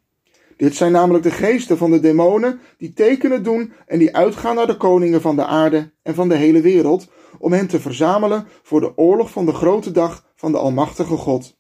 Dit 0.57 0.77
zijn 0.77 0.93
namelijk 0.93 1.25
de 1.25 1.31
geesten 1.31 1.79
van 1.79 1.91
de 1.91 2.01
demonen 2.01 2.61
die 2.79 2.93
tekenen 2.93 3.43
doen 3.43 3.73
en 3.87 3.99
die 3.99 4.17
uitgaan 4.17 4.55
naar 4.55 4.67
de 4.67 4.77
koningen 4.77 5.21
van 5.21 5.37
de 5.37 5.45
aarde 5.45 5.93
en 6.03 6.15
van 6.15 6.29
de 6.29 6.37
hele 6.37 6.61
wereld 6.61 7.09
om 7.39 7.53
hen 7.53 7.67
te 7.67 7.81
verzamelen 7.81 8.47
voor 8.63 8.81
de 8.81 8.97
oorlog 8.97 9.31
van 9.31 9.47
de 9.47 9.53
grote 9.53 9.91
dag 9.91 10.33
van 10.35 10.53
de 10.53 10.59
Almachtige 10.59 11.17
God. 11.17 11.57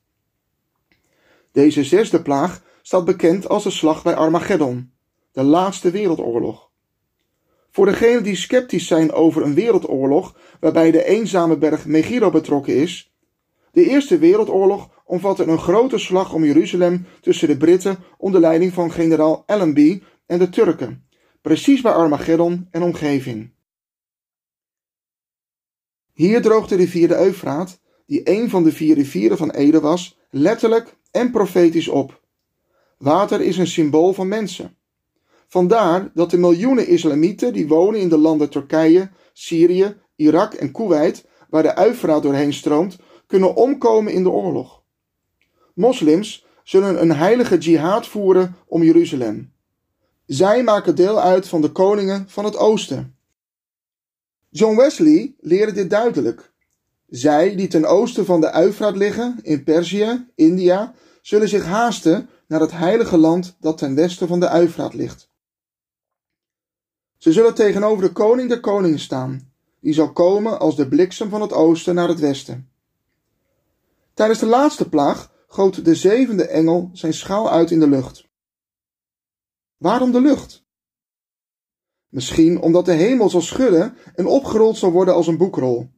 Deze 1.52 1.84
zesde 1.84 2.22
plaag 2.22 2.62
staat 2.82 3.04
bekend 3.04 3.48
als 3.48 3.62
de 3.62 3.70
slag 3.70 4.02
bij 4.02 4.14
Armageddon, 4.14 4.92
de 5.32 5.42
laatste 5.42 5.90
wereldoorlog. 5.90 6.70
Voor 7.70 7.86
degenen 7.86 8.22
die 8.22 8.36
sceptisch 8.36 8.86
zijn 8.86 9.12
over 9.12 9.42
een 9.42 9.54
wereldoorlog 9.54 10.36
waarbij 10.60 10.90
de 10.90 11.04
eenzame 11.04 11.58
berg 11.58 11.86
Megiddo 11.86 12.30
betrokken 12.30 12.76
is, 12.76 13.14
de 13.72 13.84
Eerste 13.88 14.18
Wereldoorlog 14.18 14.93
omvatte 15.04 15.44
een 15.44 15.58
grote 15.58 15.98
slag 15.98 16.32
om 16.32 16.44
Jeruzalem 16.44 17.06
tussen 17.20 17.48
de 17.48 17.56
Britten 17.56 17.98
onder 18.18 18.40
leiding 18.40 18.72
van 18.72 18.92
generaal 18.92 19.42
Allenby 19.46 20.02
en 20.26 20.38
de 20.38 20.48
Turken, 20.48 21.08
precies 21.40 21.80
bij 21.80 21.92
Armageddon 21.92 22.68
en 22.70 22.82
omgeving. 22.82 23.52
Hier 26.12 26.42
droogt 26.42 26.68
de 26.68 26.76
rivier 26.76 27.08
de 27.08 27.18
Eufraat, 27.18 27.80
die 28.06 28.30
een 28.30 28.50
van 28.50 28.64
de 28.64 28.72
vier 28.72 28.94
rivieren 28.94 29.36
van 29.36 29.50
Ede 29.50 29.80
was, 29.80 30.18
letterlijk 30.30 30.96
en 31.10 31.30
profetisch 31.30 31.88
op. 31.88 32.22
Water 32.98 33.40
is 33.40 33.56
een 33.56 33.66
symbool 33.66 34.12
van 34.12 34.28
mensen. 34.28 34.76
Vandaar 35.46 36.10
dat 36.14 36.30
de 36.30 36.38
miljoenen 36.38 36.88
islamieten 36.88 37.52
die 37.52 37.68
wonen 37.68 38.00
in 38.00 38.08
de 38.08 38.18
landen 38.18 38.50
Turkije, 38.50 39.10
Syrië, 39.32 39.96
Irak 40.16 40.54
en 40.54 40.72
Kuwait, 40.72 41.26
waar 41.48 41.62
de 41.62 41.78
Eufraat 41.78 42.22
doorheen 42.22 42.52
stroomt, 42.52 42.98
kunnen 43.26 43.54
omkomen 43.54 44.12
in 44.12 44.22
de 44.22 44.30
oorlog. 44.30 44.83
Moslims 45.74 46.46
zullen 46.62 47.00
een 47.00 47.12
heilige 47.12 47.58
jihad 47.58 48.06
voeren 48.06 48.56
om 48.66 48.82
Jeruzalem. 48.82 49.52
Zij 50.26 50.62
maken 50.62 50.94
deel 50.94 51.20
uit 51.20 51.48
van 51.48 51.60
de 51.60 51.72
koningen 51.72 52.24
van 52.28 52.44
het 52.44 52.56
oosten. 52.56 53.16
John 54.48 54.76
Wesley 54.76 55.34
leerde 55.40 55.72
dit 55.72 55.90
duidelijk. 55.90 56.52
Zij 57.08 57.56
die 57.56 57.68
ten 57.68 57.84
oosten 57.84 58.24
van 58.24 58.40
de 58.40 58.56
Eufraat 58.56 58.96
liggen, 58.96 59.38
in 59.42 59.64
Perzië, 59.64 60.28
India, 60.34 60.94
zullen 61.22 61.48
zich 61.48 61.64
haasten 61.64 62.28
naar 62.46 62.60
het 62.60 62.72
heilige 62.72 63.16
land 63.16 63.56
dat 63.60 63.78
ten 63.78 63.94
westen 63.94 64.28
van 64.28 64.40
de 64.40 64.50
Eufraat 64.52 64.94
ligt. 64.94 65.30
Ze 67.16 67.32
zullen 67.32 67.54
tegenover 67.54 68.02
de 68.02 68.12
koning 68.12 68.48
der 68.48 68.60
koningen 68.60 68.98
staan, 68.98 69.52
die 69.80 69.92
zal 69.92 70.12
komen 70.12 70.60
als 70.60 70.76
de 70.76 70.88
bliksem 70.88 71.28
van 71.28 71.40
het 71.40 71.52
oosten 71.52 71.94
naar 71.94 72.08
het 72.08 72.20
westen. 72.20 72.68
Tijdens 74.14 74.38
de 74.38 74.46
laatste 74.46 74.88
plaag 74.88 75.32
goot 75.54 75.84
de 75.84 75.94
zevende 75.94 76.46
engel 76.46 76.90
zijn 76.92 77.14
schaal 77.14 77.50
uit 77.50 77.70
in 77.70 77.80
de 77.80 77.88
lucht. 77.88 78.28
Waarom 79.76 80.12
de 80.12 80.20
lucht? 80.20 80.64
Misschien 82.08 82.60
omdat 82.60 82.84
de 82.84 82.92
hemel 82.92 83.30
zal 83.30 83.40
schudden 83.40 83.96
en 84.14 84.26
opgerold 84.26 84.76
zal 84.76 84.90
worden 84.92 85.14
als 85.14 85.26
een 85.26 85.36
boekrol. 85.36 85.90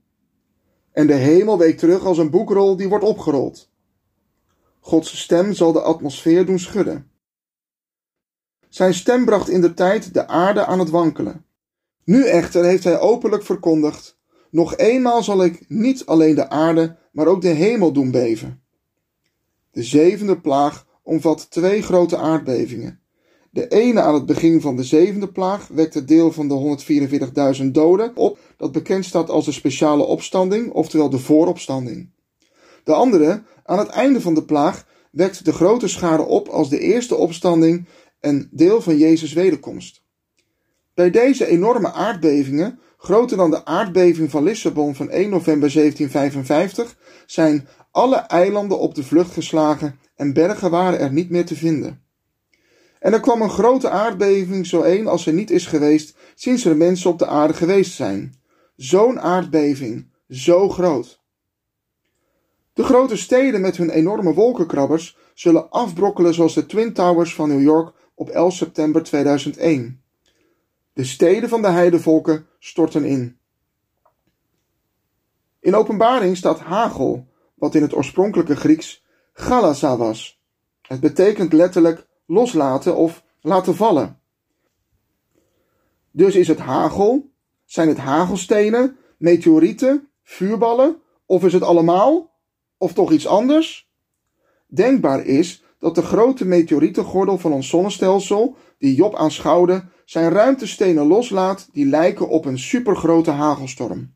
en 0.93 1.07
de 1.07 1.15
hemel 1.15 1.59
week 1.59 1.79
terug 1.79 2.05
als 2.05 2.19
een 2.19 2.31
boekrol 2.31 2.77
die 2.77 2.89
wordt 2.89 3.05
opgerold. 3.05 3.71
Gods 4.81 5.21
stem 5.21 5.53
zal 5.53 5.73
de 5.73 5.81
atmosfeer 5.81 6.47
doen 6.47 6.59
schudden. 6.59 7.11
Zijn 8.69 8.95
stem 8.95 9.25
bracht 9.25 9.49
in 9.49 9.61
de 9.61 9.75
tijd 9.75 10.15
de 10.15 10.27
aarde 10.27 10.67
aan 10.67 10.79
het 10.79 10.91
wankelen. 10.91 11.45
Nu 12.05 12.25
echter 12.25 12.65
heeft 12.65 12.85
hij 12.85 13.01
openlijk 13.01 13.43
verkondigd: 13.43 14.19
Nog 14.51 14.77
eenmaal 14.77 15.23
zal 15.23 15.45
ik 15.45 15.69
niet 15.69 16.07
alleen 16.07 16.35
de 16.35 16.49
aarde, 16.49 16.97
maar 17.13 17.27
ook 17.27 17.43
de 17.43 17.49
hemel 17.49 17.93
doen 17.93 18.11
beven. 18.11 18.65
De 19.76 19.83
zevende 19.83 20.40
plaag 20.40 20.87
omvat 21.02 21.50
twee 21.50 21.83
grote 21.83 22.16
aardbevingen. 22.16 23.00
De 23.50 23.68
ene 23.68 24.00
aan 24.00 24.14
het 24.14 24.26
begin 24.26 24.61
van 24.61 24.76
de 24.76 24.85
zevende 24.85 25.28
plaag 25.28 25.68
wekt 25.68 25.95
het 25.95 26.09
deel 26.09 26.33
van 26.33 26.49
de 26.49 26.78
144.000 27.61 27.66
doden 27.66 28.16
op, 28.16 28.38
dat 28.56 28.73
bekend 28.73 29.04
staat 29.04 29.30
als 29.30 29.45
de 29.45 29.52
speciale 29.52 30.02
opstanding, 30.02 30.73
oftewel 30.73 31.11
de 31.11 31.18
vooropstanding. 31.18 32.11
De 32.85 32.92
andere, 32.92 33.42
aan 33.64 33.78
het 33.78 33.88
einde 33.88 34.21
van 34.21 34.35
de 34.35 34.45
plaag, 34.45 34.87
wekt 35.11 35.45
de 35.45 35.52
grote 35.52 35.88
schade 35.88 36.23
op 36.23 36.49
als 36.49 36.68
de 36.68 36.78
eerste 36.78 37.14
opstanding 37.14 37.88
en 38.21 38.49
deel 38.52 38.83
van 38.83 38.99
Jezus' 38.99 39.33
wederkomst. 39.33 40.02
Bij 40.95 41.11
deze 41.11 41.47
enorme 41.47 41.92
aardbevingen, 41.92 42.78
groter 43.07 43.37
dan 43.37 43.51
de 43.51 43.65
aardbeving 43.65 44.31
van 44.31 44.43
Lissabon 44.43 44.95
van 44.95 45.11
1 45.11 45.31
november 45.31 45.73
1755, 45.73 46.97
zijn 47.27 47.69
alle 47.91 48.17
eilanden 48.17 48.79
op 48.79 48.95
de 48.95 49.05
vlucht 49.05 49.33
geslagen 49.33 49.99
en 50.17 50.33
bergen 50.33 50.71
waren 50.71 50.99
er 50.99 51.13
niet 51.13 51.31
meer 51.31 51.47
te 51.47 51.57
vinden. 51.57 52.03
En 52.99 53.13
er 53.13 53.21
kwam 53.21 53.43
een 53.43 53.51
grote 53.51 53.91
aardbeving, 53.91 54.67
zo 54.67 54.83
een 54.83 55.07
als 55.07 55.27
er 55.27 55.33
niet 55.33 55.51
is 55.51 55.67
geweest 55.67 56.17
sinds 56.35 56.65
er 56.65 56.77
mensen 56.77 57.11
op 57.11 57.19
de 57.19 57.27
aarde 57.27 57.55
geweest 57.55 57.93
zijn. 57.93 58.35
Zo'n 58.77 59.21
aardbeving, 59.21 60.11
zo 60.29 60.69
groot. 60.69 61.23
De 62.73 62.83
grote 62.83 63.17
steden 63.17 63.61
met 63.61 63.77
hun 63.77 63.91
enorme 63.91 64.35
wolkenkrabbers 64.35 65.17
zullen 65.35 65.71
afbrokkelen 65.71 66.35
zoals 66.35 66.55
de 66.55 66.67
Twin 66.67 66.93
Towers 66.93 67.35
van 67.35 67.49
New 67.49 67.63
York 67.63 67.93
op 68.15 68.29
11 68.29 68.55
september 68.55 69.03
2001. 69.03 70.06
De 70.97 71.05
steden 71.05 71.49
van 71.49 71.62
de 71.62 71.69
heidevolken 71.69 72.47
storten 72.59 73.05
in. 73.05 73.38
In 75.61 75.75
openbaring 75.75 76.37
staat 76.37 76.61
hagel, 76.61 77.26
wat 77.55 77.75
in 77.75 77.83
het 77.83 77.95
oorspronkelijke 77.95 78.57
Grieks 78.57 79.05
galasa 79.33 79.97
was. 79.97 80.41
Het 80.83 81.00
betekent 81.00 81.53
letterlijk 81.53 82.07
loslaten 82.26 82.97
of 82.97 83.25
laten 83.41 83.75
vallen. 83.75 84.21
Dus 86.11 86.35
is 86.35 86.49
het 86.49 86.59
hagel, 86.59 87.31
zijn 87.65 87.88
het 87.88 87.99
hagelstenen, 87.99 88.97
meteorieten, 89.17 90.09
vuurballen, 90.23 91.03
of 91.26 91.45
is 91.45 91.53
het 91.53 91.62
allemaal, 91.62 92.31
of 92.76 92.93
toch 92.93 93.12
iets 93.12 93.26
anders? 93.26 93.91
Denkbaar 94.67 95.25
is 95.25 95.62
dat 95.79 95.95
de 95.95 96.03
grote 96.03 96.45
meteorietengordel 96.45 97.38
van 97.38 97.53
ons 97.53 97.69
zonnestelsel, 97.69 98.57
die 98.79 98.95
Job 98.95 99.15
aanschouwde, 99.15 99.95
zijn 100.07 100.31
ruimtestenen 100.31 101.07
loslaat 101.07 101.69
die 101.73 101.87
lijken 101.87 102.29
op 102.29 102.45
een 102.45 102.59
supergrote 102.59 103.31
hagelstorm. 103.31 104.15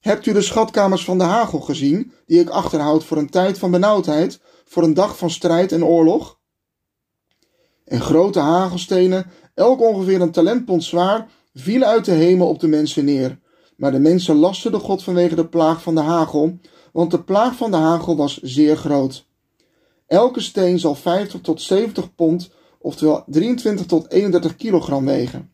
Hebt 0.00 0.26
u 0.26 0.32
de 0.32 0.42
schatkamers 0.42 1.04
van 1.04 1.18
de 1.18 1.24
hagel 1.24 1.60
gezien, 1.60 2.12
die 2.26 2.40
ik 2.40 2.48
achterhoud 2.48 3.04
voor 3.04 3.16
een 3.16 3.30
tijd 3.30 3.58
van 3.58 3.70
benauwdheid, 3.70 4.40
voor 4.64 4.82
een 4.82 4.94
dag 4.94 5.18
van 5.18 5.30
strijd 5.30 5.72
en 5.72 5.84
oorlog? 5.84 6.38
En 7.84 8.00
grote 8.00 8.38
hagelstenen, 8.38 9.30
elk 9.54 9.80
ongeveer 9.80 10.20
een 10.20 10.32
talentpond 10.32 10.84
zwaar, 10.84 11.28
vielen 11.54 11.88
uit 11.88 12.04
de 12.04 12.12
hemel 12.12 12.48
op 12.48 12.60
de 12.60 12.68
mensen 12.68 13.04
neer. 13.04 13.38
Maar 13.76 13.92
de 13.92 14.00
mensen 14.00 14.36
lasten 14.36 14.72
de 14.72 14.78
God 14.78 15.02
vanwege 15.02 15.34
de 15.34 15.46
plaag 15.46 15.82
van 15.82 15.94
de 15.94 16.00
hagel, 16.00 16.58
want 16.92 17.10
de 17.10 17.22
plaag 17.22 17.56
van 17.56 17.70
de 17.70 17.76
hagel 17.76 18.16
was 18.16 18.40
zeer 18.42 18.76
groot. 18.76 19.26
Elke 20.06 20.40
steen 20.40 20.78
zal 20.78 20.94
50 20.94 21.40
tot 21.40 21.62
70 21.62 22.14
pond, 22.14 22.50
oftewel 22.84 23.24
23 23.26 23.86
tot 23.86 24.10
31 24.10 24.56
kilogram 24.56 25.04
wegen. 25.04 25.50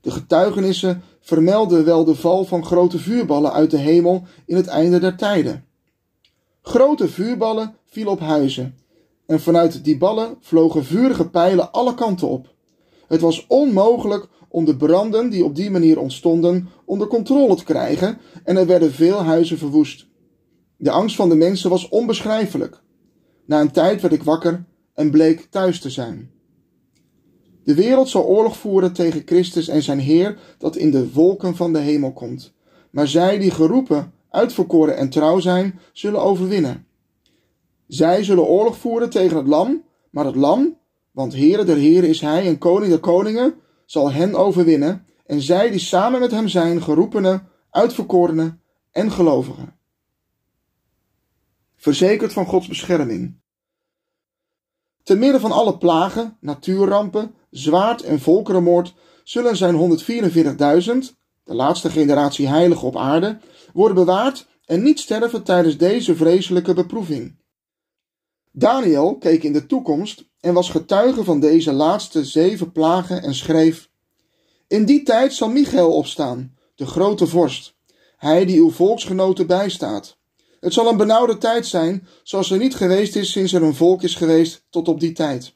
De 0.00 0.10
getuigenissen 0.10 1.02
vermelden 1.20 1.84
wel 1.84 2.04
de 2.04 2.14
val 2.14 2.44
van 2.44 2.64
grote 2.64 2.98
vuurballen 2.98 3.52
uit 3.52 3.70
de 3.70 3.76
hemel 3.76 4.22
in 4.46 4.56
het 4.56 4.66
einde 4.66 4.98
der 4.98 5.16
tijden. 5.16 5.64
Grote 6.62 7.08
vuurballen 7.08 7.76
vielen 7.84 8.12
op 8.12 8.20
huizen, 8.20 8.78
en 9.26 9.40
vanuit 9.40 9.84
die 9.84 9.98
ballen 9.98 10.36
vlogen 10.40 10.84
vurige 10.84 11.28
pijlen 11.28 11.72
alle 11.72 11.94
kanten 11.94 12.28
op. 12.28 12.54
Het 13.06 13.20
was 13.20 13.46
onmogelijk 13.46 14.28
om 14.48 14.64
de 14.64 14.76
branden 14.76 15.30
die 15.30 15.44
op 15.44 15.56
die 15.56 15.70
manier 15.70 15.98
ontstonden 15.98 16.68
onder 16.84 17.06
controle 17.06 17.54
te 17.54 17.64
krijgen 17.64 18.18
en 18.44 18.56
er 18.56 18.66
werden 18.66 18.92
veel 18.92 19.22
huizen 19.22 19.58
verwoest. 19.58 20.06
De 20.76 20.90
angst 20.90 21.16
van 21.16 21.28
de 21.28 21.34
mensen 21.34 21.70
was 21.70 21.88
onbeschrijfelijk. 21.88 22.82
Na 23.44 23.60
een 23.60 23.72
tijd 23.72 24.00
werd 24.00 24.14
ik 24.14 24.22
wakker 24.22 24.64
en 24.94 25.10
bleek 25.10 25.40
thuis 25.50 25.80
te 25.80 25.90
zijn. 25.90 26.30
De 27.64 27.74
wereld 27.74 28.08
zal 28.08 28.24
oorlog 28.24 28.56
voeren 28.56 28.92
tegen 28.92 29.22
Christus 29.24 29.68
en 29.68 29.82
zijn 29.82 29.98
Heer 29.98 30.38
dat 30.58 30.76
in 30.76 30.90
de 30.90 31.12
wolken 31.12 31.56
van 31.56 31.72
de 31.72 31.78
hemel 31.78 32.12
komt. 32.12 32.52
Maar 32.90 33.08
zij 33.08 33.38
die 33.38 33.50
geroepen, 33.50 34.12
uitverkoren 34.30 34.96
en 34.96 35.10
trouw 35.10 35.40
zijn, 35.40 35.80
zullen 35.92 36.22
overwinnen. 36.22 36.86
Zij 37.86 38.24
zullen 38.24 38.44
oorlog 38.44 38.76
voeren 38.76 39.10
tegen 39.10 39.36
het 39.36 39.46
lam, 39.46 39.84
maar 40.10 40.24
het 40.24 40.36
lam, 40.36 40.76
want 41.10 41.34
Heere 41.34 41.64
der 41.64 41.76
Heren 41.76 42.08
is 42.08 42.20
hij 42.20 42.46
en 42.46 42.58
koning 42.58 42.90
der 42.90 43.00
koningen, 43.00 43.54
zal 43.86 44.12
hen 44.12 44.34
overwinnen, 44.34 45.06
en 45.26 45.40
zij 45.40 45.70
die 45.70 45.80
samen 45.80 46.20
met 46.20 46.30
hem 46.30 46.48
zijn, 46.48 46.82
geroepenen, 46.82 47.48
uitverkorenen 47.70 48.60
en 48.90 49.10
gelovigen. 49.10 49.76
Verzekerd 51.76 52.32
van 52.32 52.46
Gods 52.46 52.66
bescherming. 52.68 53.40
Te 55.02 55.14
midden 55.14 55.40
van 55.40 55.52
alle 55.52 55.78
plagen, 55.78 56.36
natuurrampen, 56.40 57.34
zwaard 57.50 58.02
en 58.02 58.20
volkerenmoord 58.20 58.94
zullen 59.24 59.56
zijn 59.56 60.00
144.000, 60.00 61.20
de 61.44 61.54
laatste 61.54 61.90
generatie 61.90 62.48
heiligen 62.48 62.86
op 62.86 62.96
aarde, 62.96 63.38
worden 63.72 63.96
bewaard 63.96 64.46
en 64.64 64.82
niet 64.82 65.00
sterven 65.00 65.42
tijdens 65.42 65.76
deze 65.76 66.16
vreselijke 66.16 66.74
beproeving. 66.74 67.40
Daniel 68.52 69.16
keek 69.16 69.42
in 69.42 69.52
de 69.52 69.66
toekomst 69.66 70.24
en 70.40 70.54
was 70.54 70.70
getuige 70.70 71.24
van 71.24 71.40
deze 71.40 71.72
laatste 71.72 72.24
zeven 72.24 72.72
plagen 72.72 73.22
en 73.22 73.34
schreef: 73.34 73.90
In 74.68 74.84
die 74.84 75.02
tijd 75.02 75.34
zal 75.34 75.48
Michael 75.48 75.92
opstaan, 75.92 76.56
de 76.74 76.86
grote 76.86 77.26
vorst, 77.26 77.76
hij 78.16 78.44
die 78.44 78.58
uw 78.58 78.70
volksgenoten 78.70 79.46
bijstaat. 79.46 80.20
Het 80.62 80.72
zal 80.72 80.88
een 80.88 80.96
benauwde 80.96 81.38
tijd 81.38 81.66
zijn, 81.66 82.06
zoals 82.22 82.50
er 82.50 82.58
niet 82.58 82.74
geweest 82.74 83.16
is 83.16 83.30
sinds 83.30 83.52
er 83.52 83.62
een 83.62 83.74
volk 83.74 84.02
is 84.02 84.14
geweest 84.14 84.66
tot 84.70 84.88
op 84.88 85.00
die 85.00 85.12
tijd. 85.12 85.54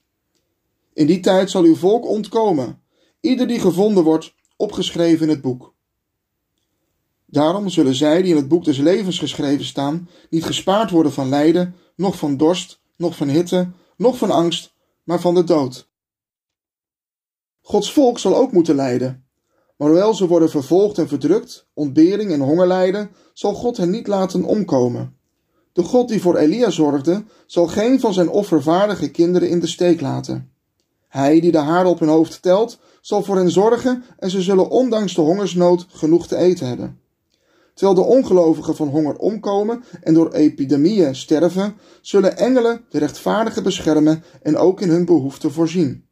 In 0.92 1.06
die 1.06 1.20
tijd 1.20 1.50
zal 1.50 1.62
uw 1.62 1.76
volk 1.76 2.06
ontkomen, 2.06 2.82
ieder 3.20 3.46
die 3.46 3.60
gevonden 3.60 4.04
wordt, 4.04 4.34
opgeschreven 4.56 5.22
in 5.22 5.28
het 5.28 5.40
boek. 5.40 5.74
Daarom 7.26 7.68
zullen 7.68 7.94
zij 7.94 8.22
die 8.22 8.30
in 8.30 8.36
het 8.36 8.48
boek 8.48 8.64
des 8.64 8.78
levens 8.78 9.18
geschreven 9.18 9.64
staan, 9.64 10.08
niet 10.30 10.44
gespaard 10.44 10.90
worden 10.90 11.12
van 11.12 11.28
lijden, 11.28 11.74
noch 11.96 12.16
van 12.16 12.36
dorst, 12.36 12.80
noch 12.96 13.16
van 13.16 13.28
hitte, 13.28 13.70
noch 13.96 14.18
van 14.18 14.30
angst, 14.30 14.74
maar 15.02 15.20
van 15.20 15.34
de 15.34 15.44
dood. 15.44 15.88
Gods 17.60 17.92
volk 17.92 18.18
zal 18.18 18.36
ook 18.36 18.52
moeten 18.52 18.74
lijden. 18.74 19.25
Maar 19.76 19.88
hoewel 19.88 20.14
ze 20.14 20.26
worden 20.26 20.50
vervolgd 20.50 20.98
en 20.98 21.08
verdrukt, 21.08 21.66
ontbering 21.74 22.32
en 22.32 22.40
honger 22.40 22.66
lijden, 22.66 23.10
zal 23.32 23.54
God 23.54 23.76
hen 23.76 23.90
niet 23.90 24.06
laten 24.06 24.44
omkomen. 24.44 25.16
De 25.72 25.82
God 25.82 26.08
die 26.08 26.20
voor 26.20 26.36
Elia 26.36 26.70
zorgde, 26.70 27.24
zal 27.46 27.66
geen 27.66 28.00
van 28.00 28.14
zijn 28.14 28.28
offervaardige 28.28 29.10
kinderen 29.10 29.48
in 29.48 29.60
de 29.60 29.66
steek 29.66 30.00
laten. 30.00 30.50
Hij 31.08 31.40
die 31.40 31.52
de 31.52 31.58
haren 31.58 31.90
op 31.90 31.98
hun 31.98 32.08
hoofd 32.08 32.42
telt, 32.42 32.78
zal 33.00 33.22
voor 33.22 33.36
hen 33.36 33.50
zorgen 33.50 34.04
en 34.18 34.30
ze 34.30 34.42
zullen 34.42 34.70
ondanks 34.70 35.14
de 35.14 35.20
hongersnood 35.20 35.86
genoeg 35.88 36.26
te 36.26 36.36
eten 36.36 36.68
hebben. 36.68 37.00
Terwijl 37.74 37.96
de 37.96 38.10
ongelovigen 38.10 38.76
van 38.76 38.88
honger 38.88 39.16
omkomen 39.16 39.84
en 40.02 40.14
door 40.14 40.32
epidemieën 40.32 41.14
sterven, 41.14 41.76
zullen 42.00 42.36
engelen 42.36 42.84
de 42.88 42.98
rechtvaardigen 42.98 43.62
beschermen 43.62 44.24
en 44.42 44.56
ook 44.56 44.80
in 44.80 44.88
hun 44.88 45.04
behoeften 45.04 45.52
voorzien. 45.52 46.05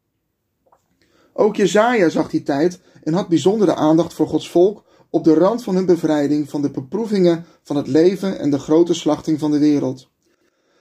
Ook 1.37 1.55
Jezaja 1.55 2.09
zag 2.09 2.29
die 2.29 2.43
tijd 2.43 2.79
en 3.03 3.13
had 3.13 3.27
bijzondere 3.27 3.75
aandacht 3.75 4.13
voor 4.13 4.27
Gods 4.27 4.49
volk 4.49 4.83
op 5.09 5.23
de 5.23 5.33
rand 5.33 5.63
van 5.63 5.75
hun 5.75 5.85
bevrijding 5.85 6.49
van 6.49 6.61
de 6.61 6.71
beproevingen 6.71 7.45
van 7.63 7.75
het 7.75 7.87
leven 7.87 8.39
en 8.39 8.49
de 8.49 8.59
grote 8.59 8.93
slachting 8.93 9.39
van 9.39 9.51
de 9.51 9.59
wereld. 9.59 10.09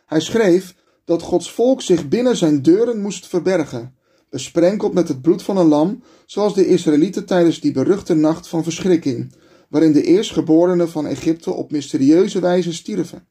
Hij 0.07 0.21
schreef 0.21 0.75
dat 1.05 1.23
Gods 1.23 1.53
volk 1.53 1.83
zich 1.83 2.09
binnen 2.09 2.37
zijn 2.37 2.63
deuren 2.63 3.01
moest 3.01 3.27
verbergen, 3.27 3.95
besprenkeld 4.31 4.95
met 4.95 5.09
het 5.09 5.23
bloed 5.23 5.43
van 5.43 5.57
een 5.57 5.67
lam, 5.67 6.03
zoals 6.27 6.55
de 6.55 6.67
Israëlieten 6.67 7.27
tijdens 7.27 7.61
die 7.61 7.73
beruchte 7.73 8.15
nacht 8.15 8.49
van 8.49 8.63
verschrikking, 8.63 9.35
waarin 9.69 9.93
de 9.93 10.03
eerstgeborenen 10.03 10.89
van 10.89 11.07
Egypte 11.07 11.51
op 11.51 11.71
mysterieuze 11.71 12.41
wijze 12.41 12.73
stierven. 12.73 13.27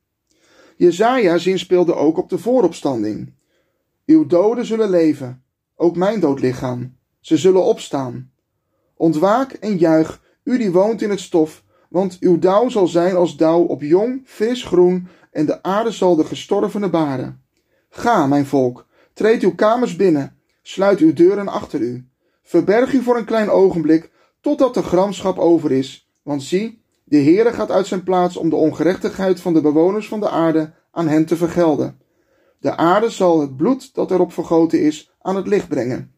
Jezaja 0.77 1.37
zinspeelde 1.37 1.95
ook 1.95 2.17
op 2.17 2.29
de 2.29 2.37
vooropstanding. 2.37 3.33
Uw 4.05 4.25
doden 4.25 4.65
zullen 4.65 4.89
leven, 4.89 5.43
ook 5.75 5.95
mijn 5.95 6.19
doodlichaam. 6.19 7.01
Ze 7.23 7.37
zullen 7.37 7.63
opstaan. 7.63 8.31
Ontwaak 8.95 9.51
en 9.51 9.77
juich, 9.77 10.21
u 10.43 10.57
die 10.57 10.71
woont 10.71 11.01
in 11.01 11.09
het 11.09 11.19
stof, 11.19 11.63
want 11.89 12.17
uw 12.19 12.39
dauw 12.39 12.69
zal 12.69 12.87
zijn 12.87 13.15
als 13.15 13.37
dauw 13.37 13.61
op 13.61 13.81
jong, 13.81 14.21
fris 14.25 14.63
groen, 14.63 15.07
en 15.31 15.45
de 15.45 15.63
aarde 15.63 15.91
zal 15.91 16.15
de 16.15 16.25
gestorvene 16.25 16.89
baren. 16.89 17.43
Ga, 17.89 18.27
mijn 18.27 18.45
volk, 18.45 18.87
treed 19.13 19.43
uw 19.43 19.55
kamers 19.55 19.95
binnen, 19.95 20.37
sluit 20.61 20.99
uw 20.99 21.13
deuren 21.13 21.47
achter 21.47 21.79
u. 21.79 22.07
Verberg 22.41 22.93
u 22.93 23.01
voor 23.01 23.17
een 23.17 23.25
klein 23.25 23.49
ogenblik, 23.49 24.11
totdat 24.41 24.73
de 24.73 24.83
gramschap 24.83 25.37
over 25.37 25.71
is, 25.71 26.11
want 26.23 26.43
zie, 26.43 26.83
de 27.03 27.17
Heere 27.17 27.53
gaat 27.53 27.71
uit 27.71 27.87
zijn 27.87 28.03
plaats 28.03 28.37
om 28.37 28.49
de 28.49 28.55
ongerechtigheid 28.55 29.41
van 29.41 29.53
de 29.53 29.61
bewoners 29.61 30.07
van 30.07 30.19
de 30.19 30.29
aarde 30.29 30.73
aan 30.91 31.07
hen 31.07 31.25
te 31.25 31.35
vergelden. 31.35 31.99
De 32.59 32.77
aarde 32.77 33.09
zal 33.09 33.41
het 33.41 33.57
bloed 33.57 33.93
dat 33.93 34.11
erop 34.11 34.33
vergoten 34.33 34.81
is 34.81 35.11
aan 35.21 35.35
het 35.35 35.47
licht 35.47 35.67
brengen. 35.67 36.12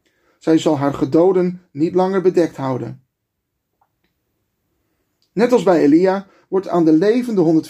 Zij 0.45 0.57
zal 0.57 0.77
haar 0.77 0.93
gedoden 0.93 1.61
niet 1.71 1.95
langer 1.95 2.21
bedekt 2.21 2.55
houden. 2.55 3.03
Net 5.33 5.51
als 5.51 5.63
bij 5.63 5.81
Elia 5.81 6.27
wordt 6.47 6.67
aan 6.67 6.85
de 6.85 6.91
levende 6.91 7.63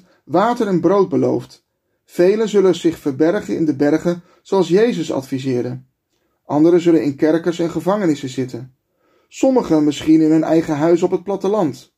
144.000 0.00 0.06
water 0.24 0.66
en 0.66 0.80
brood 0.80 1.08
beloofd. 1.08 1.64
Velen 2.04 2.48
zullen 2.48 2.74
zich 2.74 2.98
verbergen 2.98 3.56
in 3.56 3.64
de 3.64 3.76
bergen, 3.76 4.22
zoals 4.42 4.68
Jezus 4.68 5.12
adviseerde. 5.12 5.82
Anderen 6.44 6.80
zullen 6.80 7.02
in 7.02 7.16
kerkers 7.16 7.58
en 7.58 7.70
gevangenissen 7.70 8.28
zitten. 8.28 8.74
Sommigen 9.28 9.84
misschien 9.84 10.20
in 10.20 10.30
hun 10.30 10.44
eigen 10.44 10.76
huis 10.76 11.02
op 11.02 11.10
het 11.10 11.24
platteland. 11.24 11.94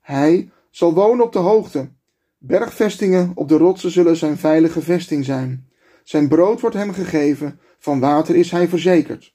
Hij 0.00 0.50
zal 0.70 0.94
wonen 0.94 1.24
op 1.24 1.32
de 1.32 1.38
hoogte. 1.38 1.90
Bergvestingen 2.38 3.32
op 3.34 3.48
de 3.48 3.56
rotsen 3.56 3.90
zullen 3.90 4.16
zijn 4.16 4.38
veilige 4.38 4.80
vesting 4.80 5.24
zijn. 5.24 5.68
Zijn 6.02 6.28
brood 6.28 6.60
wordt 6.60 6.76
hem 6.76 6.92
gegeven, 6.92 7.60
van 7.80 8.00
water 8.00 8.36
is 8.36 8.50
hij 8.50 8.68
verzekerd. 8.68 9.34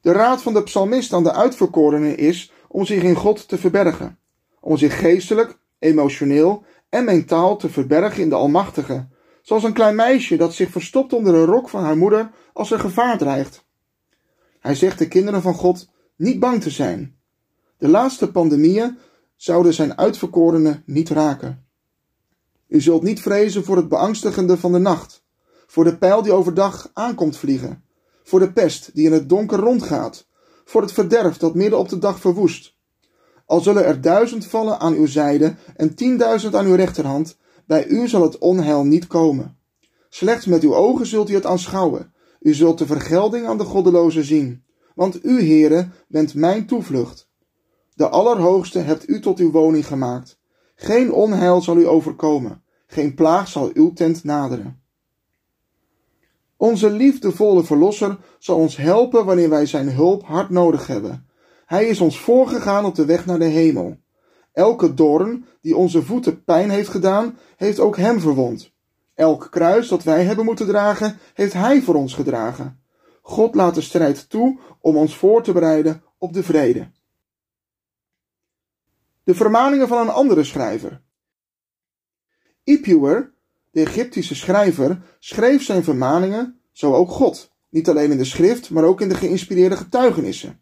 De 0.00 0.12
raad 0.12 0.42
van 0.42 0.54
de 0.54 0.62
psalmist 0.62 1.12
aan 1.12 1.22
de 1.22 1.32
uitverkorenen 1.32 2.16
is 2.16 2.52
om 2.68 2.84
zich 2.84 3.02
in 3.02 3.14
God 3.14 3.48
te 3.48 3.58
verbergen, 3.58 4.18
om 4.60 4.76
zich 4.76 4.98
geestelijk, 4.98 5.58
emotioneel 5.78 6.64
en 6.88 7.04
mentaal 7.04 7.56
te 7.56 7.70
verbergen 7.70 8.22
in 8.22 8.28
de 8.28 8.34
Almachtige, 8.34 9.08
zoals 9.42 9.64
een 9.64 9.72
klein 9.72 9.94
meisje 9.94 10.36
dat 10.36 10.54
zich 10.54 10.70
verstopt 10.70 11.12
onder 11.12 11.32
de 11.32 11.44
rok 11.44 11.68
van 11.68 11.82
haar 11.82 11.96
moeder 11.96 12.30
als 12.52 12.70
er 12.70 12.78
gevaar 12.78 13.18
dreigt. 13.18 13.64
Hij 14.60 14.74
zegt 14.74 14.98
de 14.98 15.08
kinderen 15.08 15.42
van 15.42 15.54
God 15.54 15.88
niet 16.16 16.38
bang 16.38 16.62
te 16.62 16.70
zijn. 16.70 17.16
De 17.78 17.88
laatste 17.88 18.30
pandemieën 18.30 18.98
zouden 19.36 19.74
zijn 19.74 19.98
uitverkorenen 19.98 20.82
niet 20.86 21.08
raken. 21.08 21.66
U 22.68 22.80
zult 22.80 23.02
niet 23.02 23.20
vrezen 23.20 23.64
voor 23.64 23.76
het 23.76 23.88
beangstigende 23.88 24.56
van 24.56 24.72
de 24.72 24.78
nacht, 24.78 25.21
voor 25.72 25.84
de 25.84 25.98
pijl 25.98 26.22
die 26.22 26.32
overdag 26.32 26.90
aankomt 26.92 27.36
vliegen, 27.36 27.84
voor 28.22 28.40
de 28.40 28.52
pest 28.52 28.94
die 28.94 29.06
in 29.06 29.12
het 29.12 29.28
donker 29.28 29.58
rondgaat, 29.58 30.26
voor 30.64 30.82
het 30.82 30.92
verderf 30.92 31.36
dat 31.36 31.54
midden 31.54 31.78
op 31.78 31.88
de 31.88 31.98
dag 31.98 32.20
verwoest. 32.20 32.76
Al 33.46 33.60
zullen 33.60 33.84
er 33.84 34.00
duizend 34.00 34.46
vallen 34.46 34.78
aan 34.78 34.94
uw 34.94 35.06
zijde 35.06 35.54
en 35.76 35.94
tienduizend 35.94 36.54
aan 36.54 36.66
uw 36.66 36.74
rechterhand, 36.74 37.36
bij 37.66 37.86
u 37.86 38.08
zal 38.08 38.22
het 38.22 38.38
onheil 38.38 38.84
niet 38.84 39.06
komen. 39.06 39.58
Slechts 40.08 40.46
met 40.46 40.62
uw 40.62 40.74
ogen 40.74 41.06
zult 41.06 41.30
u 41.30 41.34
het 41.34 41.46
aanschouwen. 41.46 42.12
U 42.40 42.54
zult 42.54 42.78
de 42.78 42.86
vergelding 42.86 43.46
aan 43.46 43.58
de 43.58 43.64
goddelozen 43.64 44.24
zien. 44.24 44.64
Want 44.94 45.24
u, 45.24 45.40
Heere, 45.40 45.88
bent 46.08 46.34
mijn 46.34 46.66
toevlucht. 46.66 47.30
De 47.94 48.08
Allerhoogste 48.08 48.78
hebt 48.78 49.08
u 49.08 49.20
tot 49.20 49.38
uw 49.38 49.50
woning 49.50 49.86
gemaakt. 49.86 50.38
Geen 50.74 51.12
onheil 51.12 51.60
zal 51.60 51.76
u 51.76 51.86
overkomen. 51.86 52.62
Geen 52.86 53.14
plaag 53.14 53.48
zal 53.48 53.70
uw 53.74 53.92
tent 53.92 54.24
naderen. 54.24 54.81
Onze 56.62 56.90
liefdevolle 56.90 57.64
Verlosser 57.64 58.18
zal 58.38 58.56
ons 58.56 58.76
helpen 58.76 59.24
wanneer 59.24 59.48
wij 59.48 59.66
Zijn 59.66 59.90
hulp 59.90 60.24
hard 60.24 60.50
nodig 60.50 60.86
hebben. 60.86 61.28
Hij 61.66 61.86
is 61.86 62.00
ons 62.00 62.18
voorgegaan 62.18 62.84
op 62.84 62.94
de 62.94 63.04
weg 63.04 63.26
naar 63.26 63.38
de 63.38 63.44
hemel. 63.44 63.96
Elke 64.52 64.94
doorn 64.94 65.46
die 65.60 65.76
onze 65.76 66.02
voeten 66.02 66.44
pijn 66.44 66.70
heeft 66.70 66.88
gedaan, 66.88 67.38
heeft 67.56 67.78
ook 67.80 67.96
Hem 67.96 68.20
verwond. 68.20 68.72
Elk 69.14 69.48
kruis 69.50 69.88
dat 69.88 70.02
wij 70.02 70.24
hebben 70.24 70.44
moeten 70.44 70.66
dragen, 70.66 71.18
heeft 71.34 71.52
Hij 71.52 71.82
voor 71.82 71.94
ons 71.94 72.14
gedragen. 72.14 72.82
God 73.22 73.54
laat 73.54 73.74
de 73.74 73.80
strijd 73.80 74.28
toe 74.28 74.58
om 74.80 74.96
ons 74.96 75.16
voor 75.16 75.42
te 75.42 75.52
bereiden 75.52 76.02
op 76.18 76.32
de 76.32 76.42
vrede. 76.42 76.90
De 79.24 79.34
vermaningen 79.34 79.88
van 79.88 79.98
een 79.98 80.14
andere 80.14 80.44
schrijver. 80.44 81.02
Ipuwer 82.64 83.34
de 83.72 83.80
Egyptische 83.80 84.34
schrijver 84.34 85.02
schreef 85.18 85.62
zijn 85.62 85.84
vermaningen, 85.84 86.60
zo 86.72 86.94
ook 86.94 87.10
God, 87.10 87.52
niet 87.68 87.88
alleen 87.88 88.10
in 88.10 88.18
de 88.18 88.24
schrift, 88.24 88.70
maar 88.70 88.84
ook 88.84 89.00
in 89.00 89.08
de 89.08 89.14
geïnspireerde 89.14 89.76
getuigenissen. 89.76 90.60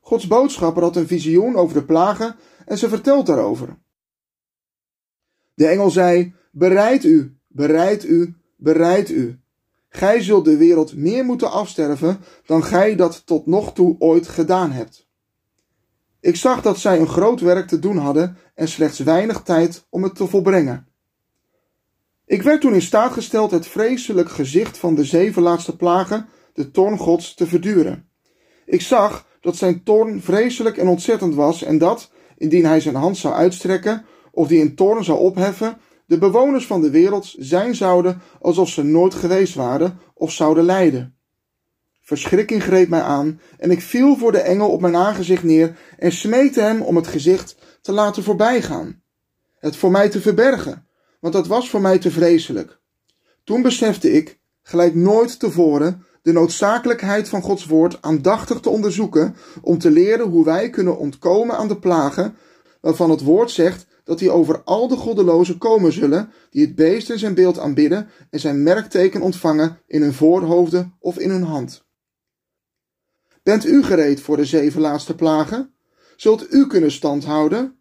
Gods 0.00 0.26
boodschapper 0.26 0.82
had 0.82 0.96
een 0.96 1.06
visioen 1.06 1.56
over 1.56 1.74
de 1.74 1.84
plagen 1.84 2.36
en 2.66 2.78
ze 2.78 2.88
vertelt 2.88 3.26
daarover. 3.26 3.78
De 5.54 5.66
engel 5.66 5.90
zei: 5.90 6.34
Bereid 6.50 7.04
u, 7.04 7.36
bereid 7.48 8.04
u, 8.04 8.36
bereid 8.56 9.10
u. 9.10 9.40
Gij 9.88 10.22
zult 10.22 10.44
de 10.44 10.56
wereld 10.56 10.96
meer 10.96 11.24
moeten 11.24 11.50
afsterven 11.50 12.20
dan 12.46 12.64
gij 12.64 12.96
dat 12.96 13.26
tot 13.26 13.46
nog 13.46 13.72
toe 13.72 13.96
ooit 13.98 14.28
gedaan 14.28 14.70
hebt. 14.70 15.08
Ik 16.20 16.36
zag 16.36 16.62
dat 16.62 16.78
zij 16.78 17.00
een 17.00 17.08
groot 17.08 17.40
werk 17.40 17.68
te 17.68 17.78
doen 17.78 17.96
hadden 17.96 18.36
en 18.54 18.68
slechts 18.68 18.98
weinig 18.98 19.42
tijd 19.42 19.86
om 19.90 20.02
het 20.02 20.14
te 20.14 20.26
volbrengen. 20.26 20.91
Ik 22.32 22.42
werd 22.42 22.60
toen 22.60 22.74
in 22.74 22.82
staat 22.82 23.12
gesteld 23.12 23.50
het 23.50 23.66
vreselijk 23.66 24.30
gezicht 24.30 24.78
van 24.78 24.94
de 24.94 25.04
zeven 25.04 25.42
laatste 25.42 25.76
plagen, 25.76 26.28
de 26.54 26.70
toorn 26.70 26.98
Gods, 26.98 27.34
te 27.34 27.46
verduren. 27.46 28.08
Ik 28.66 28.80
zag 28.80 29.26
dat 29.40 29.56
zijn 29.56 29.82
toorn 29.82 30.22
vreselijk 30.22 30.76
en 30.76 30.88
ontzettend 30.88 31.34
was 31.34 31.62
en 31.62 31.78
dat, 31.78 32.10
indien 32.36 32.64
hij 32.64 32.80
zijn 32.80 32.94
hand 32.94 33.16
zou 33.16 33.34
uitstrekken 33.34 34.04
of 34.30 34.48
die 34.48 34.60
in 34.60 34.74
toorn 34.74 35.04
zou 35.04 35.18
opheffen, 35.18 35.78
de 36.06 36.18
bewoners 36.18 36.66
van 36.66 36.80
de 36.80 36.90
wereld 36.90 37.34
zijn 37.38 37.74
zouden 37.74 38.20
alsof 38.40 38.68
ze 38.68 38.82
nooit 38.82 39.14
geweest 39.14 39.54
waren 39.54 39.98
of 40.14 40.32
zouden 40.32 40.64
lijden. 40.64 41.16
Verschrikking 42.00 42.62
greep 42.62 42.88
mij 42.88 43.02
aan 43.02 43.40
en 43.58 43.70
ik 43.70 43.82
viel 43.82 44.16
voor 44.16 44.32
de 44.32 44.40
engel 44.40 44.70
op 44.70 44.80
mijn 44.80 44.96
aangezicht 44.96 45.42
neer 45.42 45.76
en 45.98 46.12
smeekte 46.12 46.60
hem 46.60 46.82
om 46.82 46.96
het 46.96 47.06
gezicht 47.06 47.56
te 47.80 47.92
laten 47.92 48.22
voorbijgaan. 48.22 49.02
Het 49.58 49.76
voor 49.76 49.90
mij 49.90 50.08
te 50.08 50.20
verbergen, 50.20 50.86
want 51.22 51.34
dat 51.34 51.46
was 51.46 51.70
voor 51.70 51.80
mij 51.80 51.98
te 51.98 52.10
vreselijk. 52.10 52.80
Toen 53.44 53.62
besefte 53.62 54.12
ik, 54.12 54.40
gelijk 54.62 54.94
nooit 54.94 55.38
tevoren, 55.38 56.06
de 56.22 56.32
noodzakelijkheid 56.32 57.28
van 57.28 57.42
Gods 57.42 57.66
woord 57.66 58.02
aandachtig 58.02 58.60
te 58.60 58.68
onderzoeken 58.68 59.36
om 59.60 59.78
te 59.78 59.90
leren 59.90 60.28
hoe 60.28 60.44
wij 60.44 60.70
kunnen 60.70 60.98
ontkomen 60.98 61.56
aan 61.56 61.68
de 61.68 61.78
plagen 61.78 62.36
waarvan 62.80 63.10
het 63.10 63.22
woord 63.22 63.50
zegt 63.50 63.86
dat 64.04 64.18
die 64.18 64.30
over 64.30 64.62
al 64.62 64.88
de 64.88 64.96
goddelozen 64.96 65.58
komen 65.58 65.92
zullen 65.92 66.32
die 66.50 66.66
het 66.66 66.74
beest 66.74 67.10
in 67.10 67.18
zijn 67.18 67.34
beeld 67.34 67.58
aanbidden 67.58 68.08
en 68.30 68.40
zijn 68.40 68.62
merkteken 68.62 69.20
ontvangen 69.20 69.78
in 69.86 70.02
hun 70.02 70.14
voorhoofden 70.14 70.94
of 70.98 71.18
in 71.18 71.30
hun 71.30 71.42
hand. 71.44 71.84
Bent 73.42 73.66
u 73.66 73.82
gereed 73.82 74.20
voor 74.20 74.36
de 74.36 74.44
zeven 74.44 74.80
laatste 74.80 75.14
plagen? 75.14 75.74
Zult 76.16 76.52
u 76.52 76.66
kunnen 76.66 76.92
standhouden? 76.92 77.80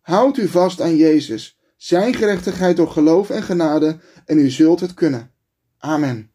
Houd 0.00 0.36
u 0.36 0.48
vast 0.48 0.80
aan 0.80 0.96
Jezus, 0.96 1.58
zijn 1.82 2.14
gerechtigheid 2.14 2.76
door 2.76 2.90
geloof 2.90 3.30
en 3.30 3.42
genade, 3.42 3.98
en 4.24 4.38
u 4.38 4.50
zult 4.50 4.80
het 4.80 4.94
kunnen. 4.94 5.30
Amen. 5.78 6.31